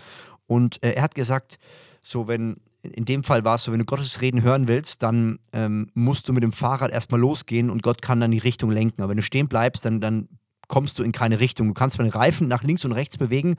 Und 0.46 0.82
äh, 0.84 0.94
er 0.94 1.02
hat 1.02 1.16
gesagt, 1.16 1.58
so 2.04 2.28
wenn, 2.28 2.58
in 2.94 3.06
dem 3.06 3.24
Fall 3.24 3.44
war 3.44 3.56
es 3.56 3.64
so, 3.64 3.72
wenn 3.72 3.80
du 3.80 3.86
Gottes 3.86 4.22
Reden 4.22 4.42
hören 4.42 4.68
willst, 4.68 5.04
dann 5.04 5.40
ähm, 5.54 5.90
musst 5.94 6.28
du 6.28 6.34
mit 6.34 6.44
dem 6.44 6.52
Fahrrad 6.52 6.92
erstmal 6.92 7.20
losgehen 7.20 7.70
und 7.70 7.84
Gott 7.84 8.02
kann 8.02 8.20
dann 8.20 8.32
die 8.32 8.38
Richtung 8.38 8.72
lenken. 8.72 9.02
Aber 9.02 9.12
wenn 9.12 9.18
du 9.18 9.24
stehen 9.24 9.48
bleibst, 9.48 9.86
dann, 9.86 10.02
dann 10.02 10.30
kommst 10.68 11.00
du 11.00 11.04
in 11.04 11.12
keine 11.12 11.40
Richtung. 11.40 11.68
Du 11.68 11.74
kannst 11.74 12.00
den 12.00 12.08
Reifen 12.08 12.48
nach 12.48 12.64
links 12.64 12.86
und 12.86 12.92
rechts 12.92 13.18
bewegen, 13.18 13.56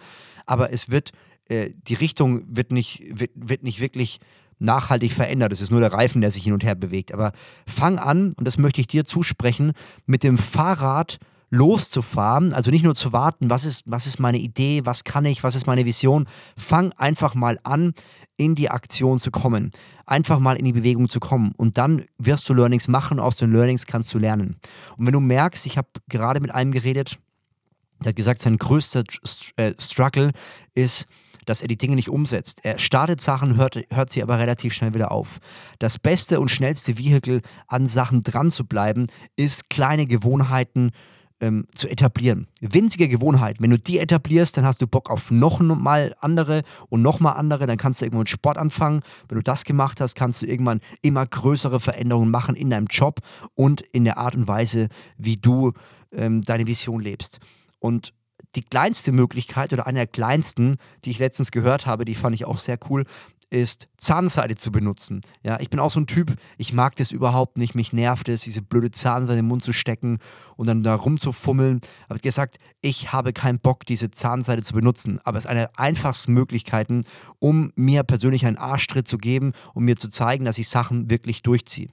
aber 0.46 0.72
es 0.72 0.90
wird, 0.90 1.12
äh, 1.48 1.70
die 1.74 1.94
Richtung 1.94 2.42
wird 2.46 2.72
nicht, 2.72 3.02
wird, 3.10 3.30
wird 3.34 3.62
nicht 3.62 3.80
wirklich 3.80 4.18
nachhaltig 4.58 5.12
verändert. 5.12 5.52
Es 5.52 5.60
ist 5.60 5.70
nur 5.70 5.80
der 5.80 5.92
Reifen, 5.92 6.20
der 6.20 6.30
sich 6.30 6.44
hin 6.44 6.52
und 6.52 6.64
her 6.64 6.74
bewegt. 6.74 7.12
Aber 7.12 7.32
fang 7.66 7.98
an, 7.98 8.32
und 8.32 8.44
das 8.44 8.58
möchte 8.58 8.80
ich 8.80 8.86
dir 8.86 9.04
zusprechen, 9.04 9.72
mit 10.06 10.22
dem 10.22 10.36
Fahrrad 10.36 11.18
loszufahren, 11.50 12.52
also 12.52 12.70
nicht 12.70 12.84
nur 12.84 12.94
zu 12.94 13.12
warten, 13.12 13.50
was 13.50 13.64
ist, 13.64 13.84
was 13.86 14.06
ist 14.06 14.20
meine 14.20 14.38
Idee, 14.38 14.82
was 14.84 15.04
kann 15.04 15.24
ich, 15.24 15.42
was 15.42 15.54
ist 15.54 15.66
meine 15.66 15.86
Vision. 15.86 16.26
Fang 16.56 16.92
einfach 16.92 17.34
mal 17.34 17.58
an, 17.62 17.94
in 18.36 18.54
die 18.54 18.70
Aktion 18.70 19.18
zu 19.18 19.30
kommen, 19.30 19.72
einfach 20.06 20.38
mal 20.38 20.56
in 20.56 20.64
die 20.64 20.72
Bewegung 20.72 21.08
zu 21.08 21.20
kommen 21.20 21.52
und 21.56 21.78
dann 21.78 22.04
wirst 22.18 22.48
du 22.48 22.54
Learnings 22.54 22.88
machen, 22.88 23.18
aus 23.18 23.36
den 23.36 23.52
Learnings 23.52 23.86
kannst 23.86 24.12
du 24.14 24.18
lernen. 24.18 24.56
Und 24.96 25.06
wenn 25.06 25.12
du 25.12 25.20
merkst, 25.20 25.66
ich 25.66 25.78
habe 25.78 25.88
gerade 26.08 26.40
mit 26.40 26.54
einem 26.54 26.70
geredet, 26.70 27.18
der 28.00 28.10
hat 28.10 28.16
gesagt, 28.16 28.40
sein 28.40 28.58
größter 28.58 29.02
äh, 29.56 29.72
Struggle 29.78 30.32
ist, 30.74 31.06
dass 31.46 31.62
er 31.62 31.68
die 31.68 31.78
Dinge 31.78 31.96
nicht 31.96 32.10
umsetzt. 32.10 32.60
Er 32.62 32.78
startet 32.78 33.20
Sachen, 33.20 33.56
hört, 33.56 33.80
hört 33.90 34.10
sie 34.10 34.22
aber 34.22 34.38
relativ 34.38 34.74
schnell 34.74 34.94
wieder 34.94 35.10
auf. 35.10 35.38
Das 35.78 35.98
beste 35.98 36.40
und 36.40 36.50
schnellste 36.50 36.98
Vehikel, 36.98 37.40
an 37.66 37.86
Sachen 37.86 38.20
dran 38.20 38.50
zu 38.50 38.66
bleiben, 38.66 39.06
ist 39.34 39.70
kleine 39.70 40.06
Gewohnheiten 40.06 40.92
ähm, 41.40 41.66
zu 41.74 41.88
etablieren. 41.88 42.48
Winzige 42.60 43.08
Gewohnheiten. 43.08 43.62
Wenn 43.62 43.70
du 43.70 43.78
die 43.78 43.98
etablierst, 43.98 44.56
dann 44.56 44.64
hast 44.64 44.82
du 44.82 44.86
Bock 44.86 45.10
auf 45.10 45.30
noch 45.30 45.60
mal 45.60 46.14
andere 46.20 46.62
und 46.88 47.02
noch 47.02 47.20
mal 47.20 47.32
andere. 47.32 47.66
Dann 47.66 47.76
kannst 47.76 48.00
du 48.00 48.04
irgendwo 48.04 48.20
mit 48.20 48.28
Sport 48.28 48.58
anfangen. 48.58 49.02
Wenn 49.28 49.36
du 49.36 49.42
das 49.42 49.64
gemacht 49.64 50.00
hast, 50.00 50.14
kannst 50.14 50.42
du 50.42 50.46
irgendwann 50.46 50.80
immer 51.02 51.26
größere 51.26 51.80
Veränderungen 51.80 52.30
machen 52.30 52.56
in 52.56 52.70
deinem 52.70 52.86
Job 52.86 53.20
und 53.54 53.80
in 53.80 54.04
der 54.04 54.18
Art 54.18 54.34
und 54.34 54.48
Weise, 54.48 54.88
wie 55.16 55.36
du 55.36 55.72
ähm, 56.12 56.42
deine 56.42 56.66
Vision 56.66 57.00
lebst. 57.00 57.40
Und 57.78 58.12
die 58.54 58.62
kleinste 58.62 59.12
Möglichkeit 59.12 59.72
oder 59.72 59.86
eine 59.86 59.98
der 59.98 60.06
kleinsten, 60.06 60.76
die 61.04 61.10
ich 61.10 61.18
letztens 61.18 61.50
gehört 61.50 61.86
habe, 61.86 62.04
die 62.04 62.14
fand 62.14 62.34
ich 62.34 62.46
auch 62.46 62.58
sehr 62.58 62.78
cool, 62.88 63.04
ist 63.50 63.88
Zahnseide 63.96 64.56
zu 64.56 64.70
benutzen. 64.70 65.22
Ja, 65.42 65.58
ich 65.60 65.70
bin 65.70 65.80
auch 65.80 65.90
so 65.90 66.00
ein 66.00 66.06
Typ, 66.06 66.34
ich 66.58 66.72
mag 66.72 66.96
das 66.96 67.12
überhaupt 67.12 67.56
nicht, 67.56 67.74
mich 67.74 67.92
nervt 67.92 68.28
es, 68.28 68.42
diese 68.42 68.62
blöde 68.62 68.90
Zahnseide 68.90 69.38
in 69.38 69.44
den 69.44 69.48
Mund 69.48 69.64
zu 69.64 69.72
stecken 69.72 70.18
und 70.56 70.66
dann 70.66 70.82
da 70.82 70.94
rumzufummeln. 70.94 71.80
Aber 72.08 72.18
gesagt, 72.18 72.58
ich 72.80 73.12
habe 73.12 73.32
keinen 73.32 73.58
Bock, 73.58 73.86
diese 73.86 74.10
Zahnseide 74.10 74.62
zu 74.62 74.74
benutzen. 74.74 75.20
Aber 75.24 75.38
es 75.38 75.44
ist 75.44 75.50
eine 75.50 75.60
der 75.60 75.78
einfachsten 75.78 76.32
Möglichkeiten, 76.32 77.02
um 77.38 77.72
mir 77.76 78.02
persönlich 78.02 78.44
einen 78.44 78.58
Arschtritt 78.58 79.08
zu 79.08 79.18
geben 79.18 79.52
um 79.74 79.84
mir 79.84 79.96
zu 79.96 80.08
zeigen, 80.08 80.44
dass 80.44 80.58
ich 80.58 80.68
Sachen 80.68 81.10
wirklich 81.10 81.42
durchziehe. 81.42 81.88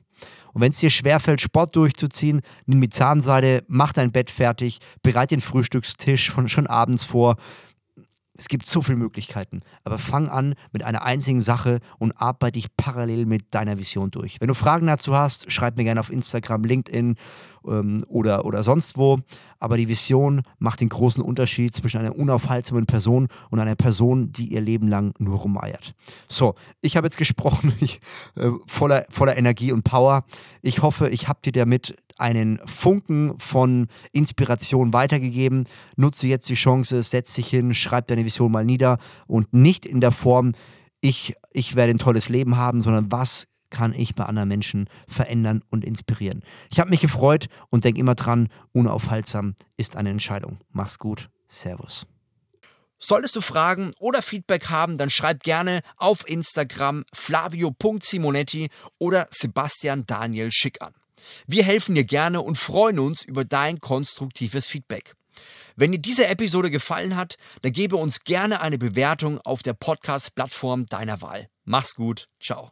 Und 0.54 0.62
wenn 0.62 0.72
es 0.72 0.80
dir 0.80 0.90
schwerfällt, 0.90 1.42
Sport 1.42 1.76
durchzuziehen, 1.76 2.42
nimm 2.66 2.80
die 2.82 2.90
Zahnseide, 2.90 3.64
mach 3.68 3.92
dein 3.92 4.12
Bett 4.12 4.32
fertig, 4.32 4.80
bereite 5.04 5.36
den 5.36 5.42
Frühstückstisch 5.42 6.32
von, 6.32 6.48
schon 6.48 6.68
abends 6.68 7.04
vor, 7.04 7.36
es 8.38 8.48
gibt 8.48 8.66
so 8.66 8.82
viele 8.82 8.98
Möglichkeiten, 8.98 9.62
aber 9.84 9.98
fang 9.98 10.28
an 10.28 10.56
mit 10.72 10.84
einer 10.84 11.04
einzigen 11.04 11.42
Sache 11.42 11.80
und 11.98 12.12
arbeite 12.20 12.54
dich 12.54 12.76
parallel 12.76 13.26
mit 13.26 13.54
deiner 13.54 13.78
Vision 13.78 14.12
durch. 14.12 14.42
Wenn 14.42 14.48
du 14.48 14.54
Fragen 14.54 14.88
dazu 14.88 15.16
hast, 15.16 15.52
schreib 15.52 15.78
mir 15.78 15.84
gerne 15.84 16.00
auf 16.00 16.12
Instagram, 16.12 16.64
LinkedIn 16.64 17.16
ähm, 17.68 18.04
oder, 18.08 18.46
oder 18.46 18.64
sonst 18.64 18.98
wo. 18.98 19.20
Aber 19.60 19.78
die 19.78 19.88
Vision 19.88 20.44
macht 20.60 20.82
den 20.82 20.90
großen 20.90 21.24
Unterschied 21.24 21.74
zwischen 21.74 22.00
einer 22.00 22.16
unaufhaltsamen 22.16 22.86
Person 22.86 23.28
und 23.50 23.60
einer 23.60 23.76
Person, 23.76 24.32
die 24.32 24.48
ihr 24.54 24.62
Leben 24.62 24.88
lang 24.88 25.14
nur 25.18 25.38
rumeiert. 25.40 25.96
So, 26.28 26.56
ich 26.82 26.98
habe 26.98 27.08
jetzt 27.08 27.18
gesprochen, 27.18 27.74
ich, 27.80 28.00
äh, 28.36 28.52
voller, 28.66 29.06
voller 29.10 29.38
Energie 29.38 29.72
und 29.72 29.84
Power. 29.84 30.26
Ich 30.62 30.82
hoffe, 30.82 31.10
ich 31.10 31.28
habe 31.28 31.40
dir 31.44 31.52
damit 31.52 31.96
einen 32.18 32.60
Funken 32.66 33.38
von 33.38 33.88
Inspiration 34.12 34.94
weitergegeben. 34.94 35.66
Nutze 35.96 36.28
jetzt 36.28 36.50
die 36.50 36.56
Chance, 36.56 37.04
setz 37.04 37.34
dich 37.34 37.50
hin, 37.50 37.74
schreib 37.74 38.08
deine 38.08 38.26
Vision 38.26 38.52
mal 38.52 38.66
nieder 38.66 38.98
und 39.28 39.54
nicht 39.54 39.86
in 39.86 40.00
der 40.00 40.12
Form, 40.12 40.54
ich, 41.02 41.36
ich 41.52 41.76
werde 41.76 41.92
ein 41.92 42.00
tolles 42.00 42.30
Leben 42.30 42.58
haben, 42.58 42.82
sondern 42.82 43.12
was 43.12 43.48
kann 43.70 43.94
ich 43.94 44.16
bei 44.16 44.26
anderen 44.26 44.50
Menschen 44.50 44.90
verändern 45.08 45.64
und 45.70 45.84
inspirieren. 45.84 46.44
Ich 46.72 46.80
habe 46.80 46.90
mich 46.90 47.00
gefreut 47.00 47.48
und 47.70 47.84
denke 47.84 48.00
immer 48.00 48.16
dran, 48.16 48.50
unaufhaltsam 48.72 49.56
ist 49.78 49.96
eine 49.96 50.10
Entscheidung. 50.10 50.60
Mach's 50.72 51.00
gut. 51.00 51.30
Servus. 51.48 52.08
Solltest 52.98 53.36
du 53.36 53.42
Fragen 53.42 53.92
oder 54.00 54.22
Feedback 54.22 54.70
haben, 54.70 54.98
dann 54.98 55.10
schreib 55.10 55.44
gerne 55.44 55.82
auf 55.98 56.28
Instagram 56.28 57.04
flavio.simonetti 57.14 58.70
oder 58.98 59.28
Sebastian 59.30 60.06
Daniel 60.06 60.52
Schick 60.52 60.82
an. 60.82 60.94
Wir 61.46 61.64
helfen 61.64 61.96
dir 61.96 62.06
gerne 62.06 62.42
und 62.42 62.58
freuen 62.58 63.00
uns 63.00 63.24
über 63.24 63.46
dein 63.46 63.80
konstruktives 63.80 64.68
Feedback. 64.68 65.14
Wenn 65.76 65.92
dir 65.92 66.00
diese 66.00 66.28
Episode 66.28 66.72
gefallen 66.72 67.16
hat, 67.16 67.36
dann 67.62 67.74
gebe 67.74 67.98
uns 67.98 68.24
gerne 68.24 68.62
eine 68.62 68.78
Bewertung 68.78 69.40
auf 69.42 69.62
der 69.62 69.74
Podcast-Plattform 69.74 70.86
deiner 70.86 71.22
Wahl. 71.22 71.50
Mach's 71.66 71.96
gut, 71.96 72.30
ciao. 72.40 72.72